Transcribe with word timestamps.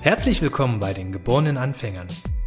Herzlich 0.00 0.42
willkommen 0.42 0.78
bei 0.78 0.92
den 0.92 1.10
geborenen 1.10 1.56
Anfängern, 1.56 2.06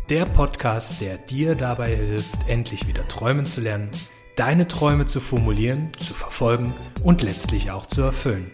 der 0.10 0.26
Podcast, 0.26 1.02
der 1.02 1.18
dir 1.18 1.56
dabei 1.56 1.96
hilft, 1.96 2.36
endlich 2.48 2.88
wieder 2.88 3.06
träumen 3.08 3.46
zu 3.46 3.60
lernen, 3.60 3.90
deine 4.38 4.68
Träume 4.68 5.06
zu 5.06 5.20
formulieren, 5.20 5.92
zu 5.98 6.14
verfolgen 6.14 6.74
und 7.04 7.22
letztlich 7.24 7.72
auch 7.72 7.88
zu 7.88 8.04
erfüllen. 8.04 8.52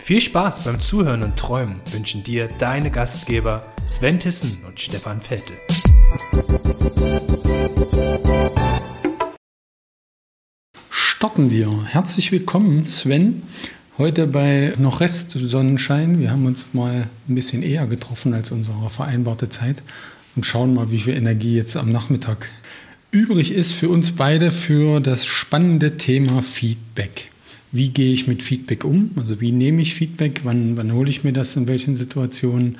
Viel 0.00 0.20
Spaß 0.20 0.64
beim 0.64 0.80
Zuhören 0.80 1.22
und 1.22 1.36
Träumen 1.36 1.80
wünschen 1.92 2.24
dir 2.24 2.48
deine 2.58 2.90
Gastgeber 2.90 3.62
Sven 3.86 4.18
Tissen 4.18 4.64
und 4.64 4.80
Stefan 4.80 5.20
Vettel. 5.20 5.56
Starten 11.20 11.50
wir. 11.50 11.84
Herzlich 11.84 12.32
willkommen, 12.32 12.86
Sven. 12.86 13.42
Heute 13.98 14.26
bei 14.26 14.72
noch 14.78 15.00
Rest 15.00 15.32
Sonnenschein. 15.32 16.18
Wir 16.18 16.30
haben 16.30 16.46
uns 16.46 16.68
mal 16.72 17.10
ein 17.28 17.34
bisschen 17.34 17.62
eher 17.62 17.86
getroffen 17.86 18.32
als 18.32 18.52
unsere 18.52 18.88
vereinbarte 18.88 19.50
Zeit 19.50 19.82
und 20.34 20.46
schauen 20.46 20.72
mal, 20.72 20.90
wie 20.90 20.96
viel 20.96 21.12
Energie 21.12 21.54
jetzt 21.54 21.76
am 21.76 21.92
Nachmittag 21.92 22.48
übrig 23.10 23.52
ist 23.52 23.72
für 23.74 23.90
uns 23.90 24.12
beide 24.12 24.50
für 24.50 25.00
das 25.00 25.26
spannende 25.26 25.98
Thema 25.98 26.42
Feedback. 26.42 27.30
Wie 27.70 27.90
gehe 27.90 28.14
ich 28.14 28.26
mit 28.26 28.42
Feedback 28.42 28.82
um? 28.82 29.10
Also 29.16 29.42
wie 29.42 29.52
nehme 29.52 29.82
ich 29.82 29.92
Feedback? 29.92 30.40
Wann, 30.44 30.78
wann 30.78 30.94
hole 30.94 31.10
ich 31.10 31.22
mir 31.22 31.34
das? 31.34 31.54
In 31.54 31.68
welchen 31.68 31.96
Situationen? 31.96 32.78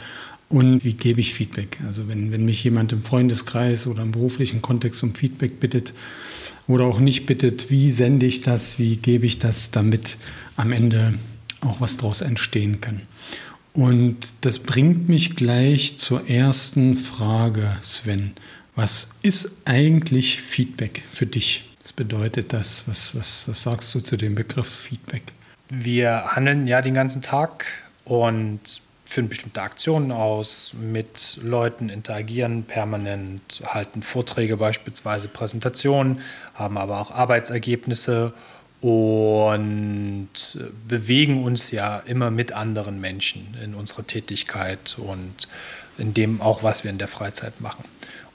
Und 0.51 0.85
wie 0.85 0.95
gebe 0.95 1.21
ich 1.21 1.33
Feedback? 1.33 1.79
Also 1.87 2.09
wenn, 2.09 2.33
wenn 2.33 2.45
mich 2.45 2.65
jemand 2.65 2.93
im 2.93 3.05
Freundeskreis 3.05 3.87
oder 3.87 4.03
im 4.03 4.11
beruflichen 4.11 4.61
Kontext 4.61 5.03
um 5.05 5.15
Feedback 5.15 5.61
bittet 5.61 5.95
oder 6.67 6.85
auch 6.87 6.99
nicht 6.99 7.25
bittet, 7.25 7.71
wie 7.71 7.89
sende 7.91 8.27
ich 8.27 8.43
das? 8.43 8.81
Wie 8.81 8.97
gebe 8.97 9.27
ich 9.27 9.39
das, 9.39 9.71
damit 9.71 10.19
am 10.57 10.73
Ende 10.73 11.15
auch 11.61 11.81
was 11.81 11.99
daraus 11.99 12.21
entstehen 12.21 12.81
kann? 12.81 13.03
Und 13.75 14.45
das 14.45 14.59
bringt 14.59 15.09
mich 15.09 15.37
gleich 15.37 15.97
zur 15.99 16.29
ersten 16.29 16.97
Frage, 16.97 17.77
Sven. 17.81 18.33
Was 18.75 19.21
ist 19.23 19.63
eigentlich 19.67 20.41
Feedback 20.41 21.03
für 21.09 21.27
dich? 21.27 21.65
Was 21.81 21.93
bedeutet 21.93 22.53
das? 22.53 22.89
Was, 22.89 23.15
was, 23.15 23.47
was 23.47 23.63
sagst 23.63 23.95
du 23.95 24.01
zu 24.01 24.17
dem 24.17 24.35
Begriff 24.35 24.69
Feedback? 24.69 25.23
Wir 25.69 26.25
handeln 26.35 26.67
ja 26.67 26.83
den 26.83 26.95
ganzen 26.95 27.23
Tag 27.23 27.67
und 28.05 28.81
führen 29.11 29.29
bestimmte 29.29 29.61
Aktionen 29.61 30.13
aus, 30.13 30.73
mit 30.81 31.37
Leuten 31.43 31.89
interagieren 31.89 32.63
permanent, 32.63 33.61
halten 33.67 34.03
Vorträge 34.03 34.57
beispielsweise, 34.57 35.27
Präsentationen, 35.27 36.21
haben 36.55 36.79
aber 36.79 37.01
auch 37.01 37.11
Arbeitsergebnisse 37.11 38.33
und 38.81 40.29
bewegen 40.87 41.43
uns 41.43 41.73
ja 41.73 41.99
immer 42.07 42.31
mit 42.31 42.53
anderen 42.53 43.01
Menschen 43.01 43.57
in 43.63 43.75
unserer 43.75 44.07
Tätigkeit 44.07 44.97
und 44.97 45.49
in 45.99 46.15
dem 46.15 46.41
auch, 46.41 46.63
was 46.63 46.85
wir 46.85 46.91
in 46.93 46.99
der 46.99 47.09
Freizeit 47.09 47.61
machen. 47.61 47.85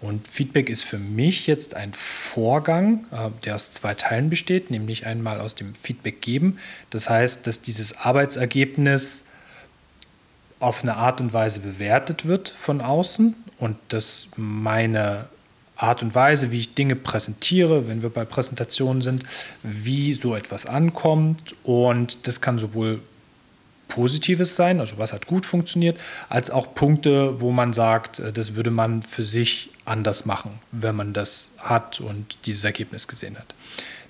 Und 0.01 0.27
Feedback 0.27 0.69
ist 0.69 0.83
für 0.83 0.99
mich 0.99 1.47
jetzt 1.47 1.73
ein 1.73 1.93
Vorgang, 1.93 3.07
äh, 3.11 3.29
der 3.45 3.55
aus 3.55 3.71
zwei 3.71 3.93
Teilen 3.93 4.29
besteht, 4.29 4.69
nämlich 4.69 5.05
einmal 5.05 5.39
aus 5.39 5.55
dem 5.55 5.73
Feedback 5.73 6.21
geben. 6.21 6.59
Das 6.89 7.09
heißt, 7.09 7.47
dass 7.47 7.61
dieses 7.61 7.97
Arbeitsergebnis 7.97 9.24
auf 10.59 10.83
eine 10.83 10.95
Art 10.95 11.21
und 11.21 11.33
Weise 11.33 11.59
bewertet 11.59 12.25
wird 12.25 12.49
von 12.49 12.81
außen 12.81 13.35
und 13.59 13.77
dass 13.89 14.27
meine 14.37 15.27
Art 15.77 16.01
und 16.01 16.15
Weise, 16.15 16.51
wie 16.51 16.59
ich 16.59 16.73
Dinge 16.73 16.95
präsentiere, 16.95 17.87
wenn 17.87 18.01
wir 18.01 18.09
bei 18.09 18.23
Präsentationen 18.23 19.01
sind, 19.01 19.23
wie 19.63 20.13
so 20.13 20.35
etwas 20.35 20.65
ankommt. 20.65 21.55
Und 21.63 22.27
das 22.27 22.39
kann 22.39 22.59
sowohl 22.59 23.01
Positives 23.87 24.55
sein, 24.55 24.79
also 24.79 24.97
was 24.97 25.13
hat 25.13 25.27
gut 25.27 25.45
funktioniert, 25.45 25.99
als 26.27 26.49
auch 26.49 26.73
Punkte, 26.73 27.39
wo 27.39 27.51
man 27.51 27.73
sagt, 27.73 28.19
äh, 28.19 28.33
das 28.33 28.55
würde 28.55 28.71
man 28.71 29.03
für 29.03 29.23
sich 29.23 29.69
anders 29.85 30.25
machen, 30.25 30.59
wenn 30.71 30.95
man 30.95 31.13
das 31.13 31.57
hat 31.59 31.99
und 31.99 32.38
dieses 32.45 32.63
Ergebnis 32.63 33.07
gesehen 33.07 33.38
hat. 33.38 33.53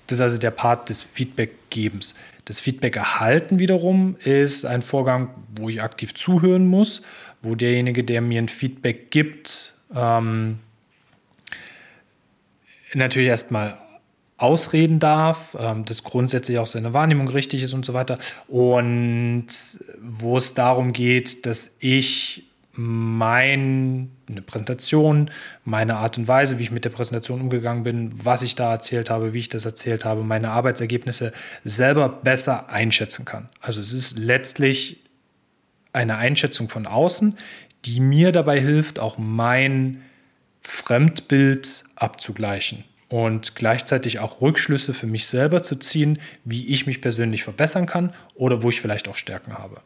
Das 0.06 0.18
ist 0.18 0.22
also 0.22 0.38
der 0.38 0.50
Part 0.50 0.88
des 0.88 1.02
Feedback-Gebens. 1.02 2.14
Das 2.44 2.60
Feedback-Erhalten 2.60 3.58
wiederum 3.58 4.16
ist 4.22 4.64
ein 4.64 4.82
Vorgang, 4.82 5.30
wo 5.56 5.68
ich 5.68 5.82
aktiv 5.82 6.14
zuhören 6.14 6.66
muss, 6.66 7.02
wo 7.42 7.54
derjenige, 7.54 8.04
der 8.04 8.20
mir 8.20 8.40
ein 8.40 8.48
Feedback 8.48 9.10
gibt, 9.10 9.74
ähm, 9.94 10.60
natürlich 12.94 13.28
erstmal 13.28 13.78
ausreden 14.36 15.00
darf, 15.00 15.56
ähm, 15.58 15.84
dass 15.84 16.04
grundsätzlich 16.04 16.58
auch 16.58 16.66
seine 16.66 16.92
Wahrnehmung 16.92 17.28
richtig 17.28 17.62
ist 17.62 17.72
und 17.72 17.84
so 17.84 17.94
weiter. 17.94 18.18
Und 18.48 19.46
wo 20.00 20.36
es 20.36 20.54
darum 20.54 20.92
geht, 20.92 21.46
dass 21.46 21.70
ich 21.78 22.45
meine 22.76 24.08
Präsentation, 24.46 25.30
meine 25.64 25.96
Art 25.96 26.18
und 26.18 26.28
Weise, 26.28 26.58
wie 26.58 26.62
ich 26.62 26.70
mit 26.70 26.84
der 26.84 26.90
Präsentation 26.90 27.40
umgegangen 27.40 27.82
bin, 27.82 28.12
was 28.22 28.42
ich 28.42 28.54
da 28.54 28.72
erzählt 28.72 29.10
habe, 29.10 29.32
wie 29.32 29.38
ich 29.38 29.48
das 29.48 29.64
erzählt 29.64 30.04
habe, 30.04 30.22
meine 30.22 30.50
Arbeitsergebnisse 30.50 31.32
selber 31.64 32.08
besser 32.08 32.68
einschätzen 32.68 33.24
kann. 33.24 33.48
Also 33.60 33.80
es 33.80 33.92
ist 33.92 34.18
letztlich 34.18 35.00
eine 35.92 36.16
Einschätzung 36.18 36.68
von 36.68 36.86
außen, 36.86 37.38
die 37.84 38.00
mir 38.00 38.32
dabei 38.32 38.60
hilft, 38.60 38.98
auch 38.98 39.16
mein 39.18 40.02
Fremdbild 40.62 41.84
abzugleichen 41.94 42.84
und 43.08 43.54
gleichzeitig 43.54 44.18
auch 44.18 44.40
Rückschlüsse 44.40 44.92
für 44.92 45.06
mich 45.06 45.26
selber 45.26 45.62
zu 45.62 45.76
ziehen, 45.76 46.18
wie 46.44 46.66
ich 46.66 46.86
mich 46.86 47.00
persönlich 47.00 47.44
verbessern 47.44 47.86
kann 47.86 48.12
oder 48.34 48.62
wo 48.62 48.68
ich 48.68 48.80
vielleicht 48.80 49.08
auch 49.08 49.16
Stärken 49.16 49.54
habe. 49.54 49.80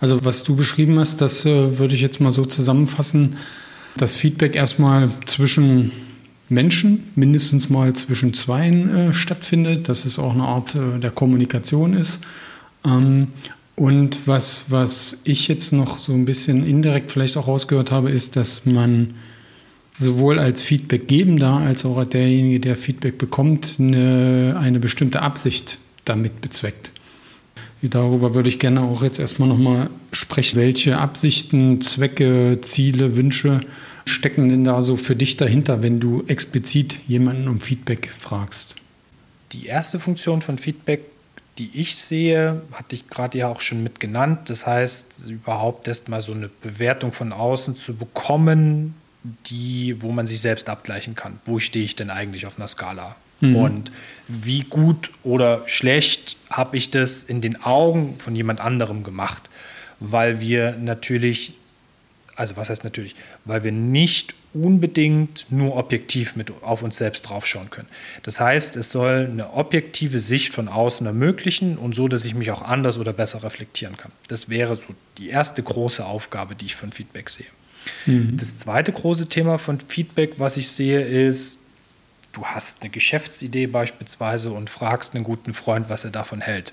Also 0.00 0.24
was 0.24 0.44
du 0.44 0.56
beschrieben 0.56 0.98
hast, 0.98 1.20
das 1.20 1.44
äh, 1.44 1.78
würde 1.78 1.94
ich 1.94 2.00
jetzt 2.00 2.20
mal 2.20 2.30
so 2.30 2.44
zusammenfassen, 2.44 3.36
dass 3.96 4.16
Feedback 4.16 4.56
erstmal 4.56 5.10
zwischen 5.26 5.92
Menschen, 6.48 7.04
mindestens 7.14 7.70
mal 7.70 7.92
zwischen 7.94 8.34
Zweien 8.34 8.94
äh, 8.94 9.12
stattfindet, 9.12 9.88
dass 9.88 10.04
es 10.04 10.18
auch 10.18 10.34
eine 10.34 10.44
Art 10.44 10.74
äh, 10.74 10.98
der 10.98 11.10
Kommunikation 11.10 11.94
ist. 11.94 12.20
Ähm, 12.84 13.28
und 13.76 14.28
was, 14.28 14.66
was 14.68 15.20
ich 15.24 15.48
jetzt 15.48 15.72
noch 15.72 15.98
so 15.98 16.12
ein 16.12 16.24
bisschen 16.24 16.66
indirekt 16.66 17.10
vielleicht 17.10 17.36
auch 17.36 17.48
rausgehört 17.48 17.90
habe, 17.90 18.10
ist, 18.10 18.36
dass 18.36 18.66
man 18.66 19.14
sowohl 19.98 20.38
als 20.38 20.62
Feedbackgebender 20.62 21.54
als 21.54 21.84
auch 21.84 22.04
derjenige, 22.04 22.60
der 22.60 22.76
Feedback 22.76 23.18
bekommt, 23.18 23.76
eine, 23.78 24.56
eine 24.60 24.80
bestimmte 24.80 25.22
Absicht 25.22 25.78
damit 26.04 26.40
bezweckt. 26.40 26.92
Darüber 27.90 28.34
würde 28.34 28.48
ich 28.48 28.58
gerne 28.58 28.82
auch 28.82 29.02
jetzt 29.02 29.18
erstmal 29.18 29.48
nochmal 29.48 29.90
sprechen. 30.12 30.56
Welche 30.56 30.98
Absichten, 30.98 31.80
Zwecke, 31.80 32.58
Ziele, 32.60 33.16
Wünsche 33.16 33.60
stecken 34.06 34.48
denn 34.48 34.64
da 34.64 34.82
so 34.82 34.96
für 34.96 35.16
dich 35.16 35.36
dahinter, 35.36 35.82
wenn 35.82 36.00
du 36.00 36.24
explizit 36.26 36.98
jemanden 37.06 37.48
um 37.48 37.60
Feedback 37.60 38.10
fragst? 38.10 38.76
Die 39.52 39.66
erste 39.66 39.98
Funktion 39.98 40.42
von 40.42 40.58
Feedback, 40.58 41.04
die 41.58 41.70
ich 41.72 41.96
sehe, 41.96 42.62
hatte 42.72 42.96
ich 42.96 43.08
gerade 43.08 43.38
ja 43.38 43.48
auch 43.48 43.60
schon 43.60 43.82
mit 43.82 44.00
genannt. 44.00 44.50
Das 44.50 44.66
heißt, 44.66 45.26
überhaupt 45.28 45.88
erst 45.88 46.08
mal 46.08 46.20
so 46.20 46.32
eine 46.32 46.48
Bewertung 46.48 47.12
von 47.12 47.32
außen 47.32 47.76
zu 47.76 47.96
bekommen, 47.96 48.94
die, 49.46 49.96
wo 50.00 50.10
man 50.12 50.26
sich 50.26 50.40
selbst 50.40 50.68
abgleichen 50.68 51.14
kann. 51.14 51.40
Wo 51.44 51.58
stehe 51.58 51.84
ich 51.84 51.96
denn 51.96 52.10
eigentlich 52.10 52.46
auf 52.46 52.58
einer 52.58 52.68
Skala? 52.68 53.16
Mhm. 53.50 53.56
Und 53.56 53.92
wie 54.28 54.62
gut 54.62 55.10
oder 55.22 55.62
schlecht 55.66 56.36
habe 56.50 56.76
ich 56.76 56.90
das 56.90 57.22
in 57.22 57.40
den 57.40 57.62
Augen 57.62 58.16
von 58.18 58.34
jemand 58.34 58.60
anderem 58.60 59.04
gemacht? 59.04 59.50
Weil 60.00 60.40
wir 60.40 60.76
natürlich, 60.78 61.54
also 62.36 62.56
was 62.56 62.70
heißt 62.70 62.84
natürlich, 62.84 63.14
weil 63.44 63.64
wir 63.64 63.72
nicht 63.72 64.34
unbedingt 64.54 65.46
nur 65.50 65.76
objektiv 65.76 66.36
mit 66.36 66.52
auf 66.62 66.82
uns 66.82 66.96
selbst 66.96 67.22
draufschauen 67.22 67.70
können. 67.70 67.88
Das 68.22 68.38
heißt, 68.38 68.76
es 68.76 68.90
soll 68.90 69.28
eine 69.30 69.52
objektive 69.54 70.20
Sicht 70.20 70.54
von 70.54 70.68
außen 70.68 71.04
ermöglichen 71.06 71.76
und 71.76 71.94
so, 71.94 72.06
dass 72.06 72.24
ich 72.24 72.34
mich 72.34 72.50
auch 72.52 72.62
anders 72.62 72.98
oder 72.98 73.12
besser 73.12 73.42
reflektieren 73.42 73.96
kann. 73.96 74.12
Das 74.28 74.48
wäre 74.48 74.76
so 74.76 74.82
die 75.18 75.28
erste 75.28 75.62
große 75.62 76.04
Aufgabe, 76.04 76.54
die 76.54 76.66
ich 76.66 76.76
von 76.76 76.92
Feedback 76.92 77.30
sehe. 77.30 77.46
Mhm. 78.06 78.36
Das 78.36 78.56
zweite 78.56 78.92
große 78.92 79.26
Thema 79.26 79.58
von 79.58 79.80
Feedback, 79.80 80.34
was 80.38 80.56
ich 80.56 80.68
sehe, 80.68 81.00
ist, 81.00 81.58
du 82.34 82.44
hast 82.44 82.82
eine 82.82 82.90
Geschäftsidee 82.90 83.66
beispielsweise 83.66 84.50
und 84.50 84.68
fragst 84.70 85.14
einen 85.14 85.24
guten 85.24 85.54
Freund, 85.54 85.88
was 85.88 86.04
er 86.04 86.10
davon 86.10 86.40
hält. 86.40 86.72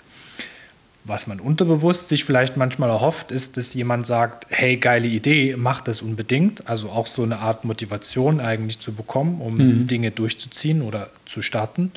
Was 1.04 1.26
man 1.26 1.40
unterbewusst 1.40 2.10
sich 2.10 2.26
vielleicht 2.26 2.58
manchmal 2.58 2.90
erhofft, 2.90 3.32
ist, 3.32 3.58
dass 3.58 3.74
jemand 3.74 4.06
sagt, 4.06 4.46
hey, 4.50 4.78
geile 4.78 5.08
Idee, 5.08 5.56
mach 5.58 5.82
das 5.82 6.04
unbedingt. 6.04 6.70
Also 6.70 6.90
auch 6.90 7.08
so 7.08 7.24
eine 7.24 7.40
Art 7.40 7.66
Motivation 7.66 8.40
eigentlich 8.40 8.80
zu 8.80 8.94
bekommen, 8.94 9.42
um 9.42 9.58
mhm. 9.58 9.88
Dinge 9.88 10.12
durchzuziehen 10.12 10.84
oder 10.84 11.10
zu 11.26 11.42
starten. 11.42 11.92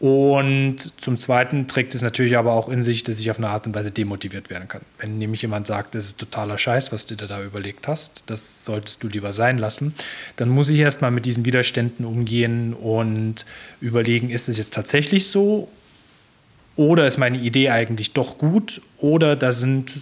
Und 0.00 1.00
zum 1.00 1.16
Zweiten 1.18 1.68
trägt 1.68 1.94
es 1.94 2.02
natürlich 2.02 2.36
aber 2.36 2.52
auch 2.52 2.68
in 2.68 2.82
sich, 2.82 3.04
dass 3.04 3.20
ich 3.20 3.30
auf 3.30 3.38
eine 3.38 3.48
Art 3.48 3.66
und 3.66 3.74
Weise 3.74 3.90
demotiviert 3.90 4.50
werden 4.50 4.68
kann. 4.68 4.82
Wenn 4.98 5.18
nämlich 5.18 5.42
jemand 5.42 5.66
sagt, 5.66 5.94
das 5.94 6.06
ist 6.06 6.18
totaler 6.18 6.58
Scheiß, 6.58 6.92
was 6.92 7.06
du 7.06 7.14
dir 7.14 7.26
da 7.26 7.42
überlegt 7.42 7.86
hast, 7.88 8.24
das 8.26 8.64
solltest 8.64 9.02
du 9.02 9.08
lieber 9.08 9.32
sein 9.32 9.56
lassen, 9.56 9.94
dann 10.36 10.48
muss 10.48 10.68
ich 10.68 10.78
erstmal 10.78 11.10
mit 11.10 11.26
diesen 11.26 11.44
Widerständen 11.44 12.04
umgehen 12.04 12.74
und 12.74 13.46
überlegen, 13.80 14.30
ist 14.30 14.48
das 14.48 14.58
jetzt 14.58 14.74
tatsächlich 14.74 15.28
so 15.28 15.68
oder 16.76 17.06
ist 17.06 17.18
meine 17.18 17.38
Idee 17.38 17.70
eigentlich 17.70 18.12
doch 18.12 18.36
gut 18.36 18.82
oder 18.98 19.36
da 19.36 19.52
sind 19.52 19.92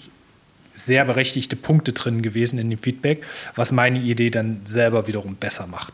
sehr 0.75 1.05
berechtigte 1.05 1.57
Punkte 1.57 1.93
drin 1.93 2.23
gewesen 2.23 2.59
in 2.59 2.71
dem 2.71 2.79
Feedback, 2.79 3.25
was 3.55 3.73
meine 3.73 3.99
Idee 3.99 4.31
dann 4.31 4.63
selber 4.65 5.07
wiederum 5.07 5.37
besser 5.37 5.67
macht. 5.67 5.93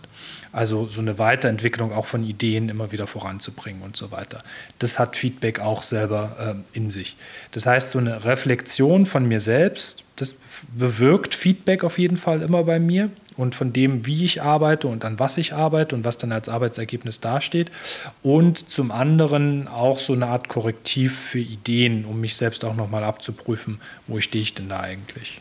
Also 0.53 0.89
so 0.89 1.01
eine 1.01 1.19
Weiterentwicklung 1.19 1.93
auch 1.93 2.07
von 2.07 2.25
Ideen 2.25 2.69
immer 2.69 2.91
wieder 2.91 3.07
voranzubringen 3.07 3.83
und 3.83 3.97
so 3.97 4.11
weiter. 4.11 4.43
Das 4.79 4.99
hat 4.99 5.17
Feedback 5.17 5.61
auch 5.61 5.83
selber 5.83 6.65
äh, 6.73 6.77
in 6.77 6.91
sich. 6.91 7.17
Das 7.53 7.67
heißt, 7.67 7.91
so 7.91 7.99
eine 7.99 8.25
Reflexion 8.25 9.05
von 9.05 9.27
mir 9.27 9.41
selbst, 9.41 10.05
das 10.17 10.35
bewirkt 10.77 11.35
Feedback 11.35 11.85
auf 11.85 11.99
jeden 11.99 12.17
Fall 12.17 12.43
immer 12.43 12.65
bei 12.65 12.79
mir 12.79 13.11
und 13.39 13.55
von 13.55 13.73
dem, 13.73 14.05
wie 14.05 14.25
ich 14.25 14.43
arbeite 14.43 14.89
und 14.89 15.05
an 15.05 15.19
was 15.19 15.39
ich 15.39 15.55
arbeite 15.55 15.95
und 15.95 16.05
was 16.05 16.19
dann 16.19 16.33
als 16.33 16.49
Arbeitsergebnis 16.49 17.21
dasteht. 17.21 17.71
Und 18.23 18.69
zum 18.69 18.91
anderen 18.91 19.69
auch 19.69 19.99
so 19.99 20.13
eine 20.13 20.27
Art 20.27 20.49
Korrektiv 20.49 21.17
für 21.17 21.39
Ideen, 21.39 22.05
um 22.05 22.21
mich 22.21 22.37
selbst 22.37 22.65
auch 22.65 22.75
nochmal 22.75 23.05
abzuprüfen, 23.05 23.81
wo 24.07 24.21
stehe 24.21 24.43
ich 24.43 24.55
denn 24.55 24.69
da 24.69 24.81
eigentlich. 24.81 25.41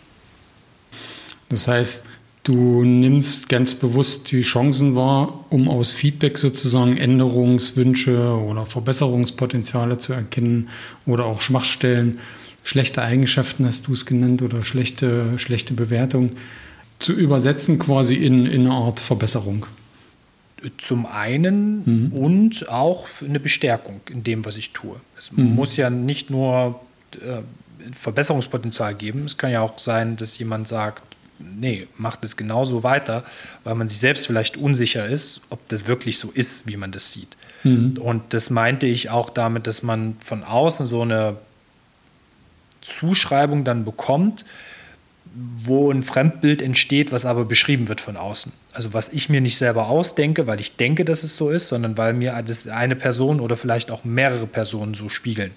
Das 1.49 1.67
heißt, 1.67 2.05
Du 2.43 2.85
nimmst 2.85 3.49
ganz 3.49 3.73
bewusst 3.73 4.31
die 4.31 4.39
Chancen 4.39 4.95
wahr, 4.95 5.43
um 5.49 5.67
aus 5.67 5.91
Feedback 5.91 6.37
sozusagen 6.37 6.95
Änderungswünsche 6.95 8.39
oder 8.39 8.65
Verbesserungspotenziale 8.65 9.97
zu 9.97 10.13
erkennen 10.13 10.69
oder 11.05 11.25
auch 11.25 11.41
Schwachstellen, 11.41 12.19
schlechte 12.63 13.01
Eigenschaften 13.01 13.65
hast 13.65 13.87
du 13.87 13.93
es 13.93 14.05
genannt 14.05 14.41
oder 14.41 14.63
schlechte, 14.63 15.37
schlechte 15.37 15.73
Bewertung 15.73 16.29
zu 16.99 17.13
übersetzen 17.13 17.79
quasi 17.79 18.15
in, 18.15 18.45
in 18.45 18.61
eine 18.61 18.71
Art 18.71 18.99
Verbesserung. 18.99 19.65
Zum 20.79 21.05
einen 21.05 21.83
mhm. 21.85 22.11
und 22.13 22.69
auch 22.69 23.07
eine 23.23 23.39
Bestärkung 23.39 24.01
in 24.09 24.23
dem, 24.23 24.43
was 24.43 24.57
ich 24.57 24.73
tue. 24.73 24.95
Es 25.17 25.31
mhm. 25.31 25.55
muss 25.55 25.75
ja 25.75 25.89
nicht 25.89 26.31
nur 26.31 26.81
äh, 27.13 27.41
Verbesserungspotenzial 27.93 28.95
geben. 28.95 29.25
Es 29.25 29.37
kann 29.37 29.51
ja 29.51 29.61
auch 29.61 29.77
sein, 29.77 30.15
dass 30.17 30.37
jemand 30.39 30.67
sagt, 30.67 31.03
nee, 31.39 31.87
macht 31.97 32.23
es 32.23 32.37
genauso 32.37 32.83
weiter, 32.83 33.23
weil 33.63 33.75
man 33.75 33.87
sich 33.87 33.99
selbst 33.99 34.25
vielleicht 34.25 34.57
unsicher 34.57 35.05
ist, 35.05 35.41
ob 35.51 35.67
das 35.69 35.85
wirklich 35.85 36.17
so 36.17 36.31
ist, 36.31 36.67
wie 36.67 36.77
man 36.77 36.91
das 36.91 37.11
sieht. 37.13 37.37
Mhm. 37.63 37.97
Und 37.97 38.33
das 38.33 38.49
meinte 38.49 38.87
ich 38.87 39.09
auch 39.09 39.29
damit, 39.29 39.67
dass 39.67 39.83
man 39.83 40.15
von 40.19 40.43
außen 40.43 40.87
so 40.87 41.01
eine 41.01 41.37
Zuschreibung 42.81 43.63
dann 43.63 43.85
bekommt, 43.85 44.45
wo 45.33 45.91
ein 45.91 46.03
Fremdbild 46.03 46.61
entsteht, 46.61 47.11
was 47.11 47.25
aber 47.25 47.45
beschrieben 47.45 47.87
wird 47.87 48.01
von 48.01 48.17
außen. 48.17 48.51
Also 48.71 48.93
was 48.93 49.09
ich 49.09 49.29
mir 49.29 49.41
nicht 49.41 49.57
selber 49.57 49.87
ausdenke, 49.87 50.47
weil 50.47 50.59
ich 50.59 50.75
denke, 50.75 51.05
dass 51.05 51.23
es 51.23 51.35
so 51.35 51.49
ist, 51.49 51.67
sondern 51.67 51.97
weil 51.97 52.13
mir 52.13 52.35
eine 52.71 52.95
Person 52.95 53.39
oder 53.39 53.57
vielleicht 53.57 53.91
auch 53.91 54.03
mehrere 54.03 54.47
Personen 54.47 54.93
so 54.93 55.09
spiegeln. 55.09 55.51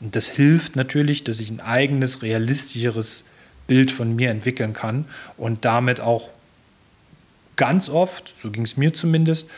Und 0.00 0.16
das 0.16 0.28
hilft 0.28 0.76
natürlich, 0.76 1.24
dass 1.24 1.40
ich 1.40 1.50
ein 1.50 1.60
eigenes, 1.60 2.22
realistischeres 2.22 3.30
Bild 3.66 3.90
von 3.90 4.14
mir 4.14 4.30
entwickeln 4.30 4.72
kann 4.72 5.06
und 5.36 5.64
damit 5.64 6.00
auch 6.00 6.30
ganz 7.56 7.88
oft, 7.88 8.34
so 8.40 8.50
ging 8.50 8.64
es 8.64 8.76
mir 8.76 8.94
zumindest, 8.94 9.50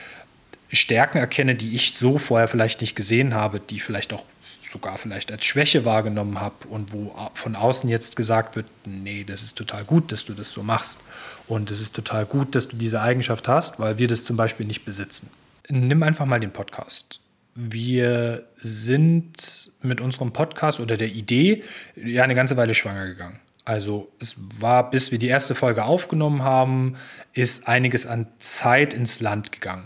Stärken 0.70 1.18
erkenne, 1.18 1.54
die 1.54 1.74
ich 1.74 1.94
so 1.94 2.18
vorher 2.18 2.48
vielleicht 2.48 2.80
nicht 2.80 2.94
gesehen 2.94 3.34
habe, 3.34 3.60
die 3.60 3.80
vielleicht 3.80 4.12
auch 4.12 4.24
sogar 4.70 4.98
vielleicht 4.98 5.32
als 5.32 5.44
Schwäche 5.44 5.84
wahrgenommen 5.84 6.40
habe 6.40 6.68
und 6.68 6.92
wo 6.92 7.14
von 7.34 7.56
außen 7.56 7.88
jetzt 7.88 8.16
gesagt 8.16 8.56
wird, 8.56 8.66
nee, 8.84 9.24
das 9.24 9.42
ist 9.42 9.56
total 9.56 9.84
gut, 9.84 10.12
dass 10.12 10.24
du 10.24 10.32
das 10.32 10.50
so 10.50 10.62
machst 10.62 11.08
und 11.46 11.70
es 11.70 11.80
ist 11.80 11.94
total 11.94 12.26
gut, 12.26 12.54
dass 12.54 12.68
du 12.68 12.76
diese 12.76 13.00
Eigenschaft 13.00 13.48
hast, 13.48 13.80
weil 13.80 13.98
wir 13.98 14.08
das 14.08 14.24
zum 14.24 14.36
Beispiel 14.36 14.66
nicht 14.66 14.84
besitzen. 14.84 15.30
Nimm 15.68 16.02
einfach 16.02 16.26
mal 16.26 16.40
den 16.40 16.52
Podcast. 16.52 17.20
Wir 17.54 18.46
sind 18.56 19.70
mit 19.82 20.00
unserem 20.00 20.32
Podcast 20.32 20.80
oder 20.80 20.96
der 20.96 21.08
Idee 21.08 21.64
ja 21.96 22.22
eine 22.22 22.34
ganze 22.34 22.56
Weile 22.56 22.74
schwanger 22.74 23.06
gegangen. 23.06 23.40
Also 23.64 24.10
es 24.18 24.34
war, 24.38 24.90
bis 24.90 25.12
wir 25.12 25.18
die 25.18 25.26
erste 25.26 25.54
Folge 25.54 25.84
aufgenommen 25.84 26.42
haben, 26.42 26.96
ist 27.34 27.68
einiges 27.68 28.06
an 28.06 28.26
Zeit 28.38 28.94
ins 28.94 29.20
Land 29.20 29.52
gegangen. 29.52 29.84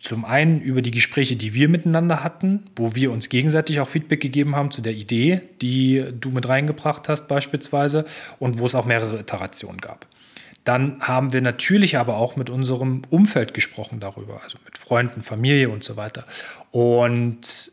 Zum 0.00 0.24
einen 0.24 0.62
über 0.62 0.80
die 0.80 0.90
Gespräche, 0.90 1.36
die 1.36 1.52
wir 1.52 1.68
miteinander 1.68 2.24
hatten, 2.24 2.64
wo 2.74 2.94
wir 2.94 3.12
uns 3.12 3.28
gegenseitig 3.28 3.80
auch 3.80 3.88
Feedback 3.88 4.20
gegeben 4.20 4.56
haben 4.56 4.70
zu 4.70 4.80
der 4.80 4.94
Idee, 4.94 5.42
die 5.60 6.04
du 6.18 6.30
mit 6.30 6.48
reingebracht 6.48 7.08
hast 7.08 7.28
beispielsweise 7.28 8.06
und 8.38 8.58
wo 8.58 8.64
es 8.64 8.74
auch 8.74 8.86
mehrere 8.86 9.18
Iterationen 9.18 9.78
gab. 9.78 10.06
Dann 10.64 11.00
haben 11.00 11.34
wir 11.34 11.42
natürlich 11.42 11.98
aber 11.98 12.16
auch 12.16 12.36
mit 12.36 12.48
unserem 12.48 13.02
Umfeld 13.10 13.52
gesprochen 13.52 14.00
darüber, 14.00 14.42
also 14.42 14.58
mit 14.64 14.78
Freunden, 14.78 15.20
Familie 15.20 15.68
und 15.68 15.84
so 15.84 15.96
weiter. 15.96 16.26
Und 16.70 17.70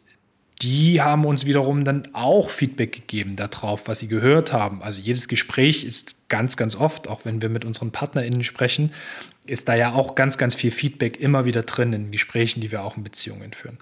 die 0.62 1.02
haben 1.02 1.24
uns 1.24 1.46
wiederum 1.46 1.86
dann 1.86 2.10
auch 2.14 2.50
Feedback 2.50 2.92
gegeben 2.92 3.38
darauf, 3.38 3.88
was 3.88 4.00
sie 4.00 4.08
gehört 4.08 4.52
haben. 4.52 4.82
Also 4.82 5.02
jedes 5.02 5.30
Gespräch 5.30 5.86
ist 5.86 6.17
ganz, 6.30 6.58
ganz 6.58 6.76
oft, 6.76 7.08
auch 7.08 7.26
wenn 7.26 7.42
wir 7.42 7.50
mit 7.50 7.66
unseren 7.66 7.92
PartnerInnen 7.92 8.44
sprechen, 8.44 8.92
ist 9.46 9.68
da 9.68 9.76
ja 9.76 9.94
auch 9.94 10.16
ganz, 10.16 10.38
ganz 10.38 10.56
viel 10.56 10.72
Feedback 10.72 11.20
immer 11.20 11.46
wieder 11.46 11.64
drin 11.64 11.94
in 11.94 12.12
Gesprächen, 12.12 12.62
die 12.62 12.72
wir 12.72 12.84
auch 12.84 12.98
in 12.98 13.04
Beziehungen 13.04 13.54
führen. 13.54 13.78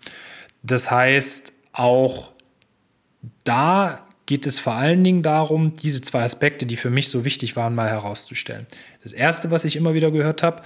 Das 0.64 0.92
heißt, 0.92 1.54
auch 1.74 2.32
da 3.44 4.08
geht 4.26 4.48
es 4.48 4.60
vor 4.60 4.74
allen 4.74 5.04
Dingen 5.04 5.22
darum, 5.22 5.76
diese 5.76 6.02
zwei 6.02 6.24
Aspekte, 6.24 6.66
die 6.66 6.78
für 6.78 6.90
mich 6.90 7.10
so 7.10 7.26
wichtig 7.26 7.56
waren, 7.56 7.76
mal 7.76 7.90
herauszustellen. 7.90 8.66
Das 9.04 9.14
erste, 9.14 9.52
was 9.52 9.66
ich 9.66 9.76
immer 9.76 9.94
wieder 9.94 10.12
gehört 10.12 10.42
habe, 10.42 10.64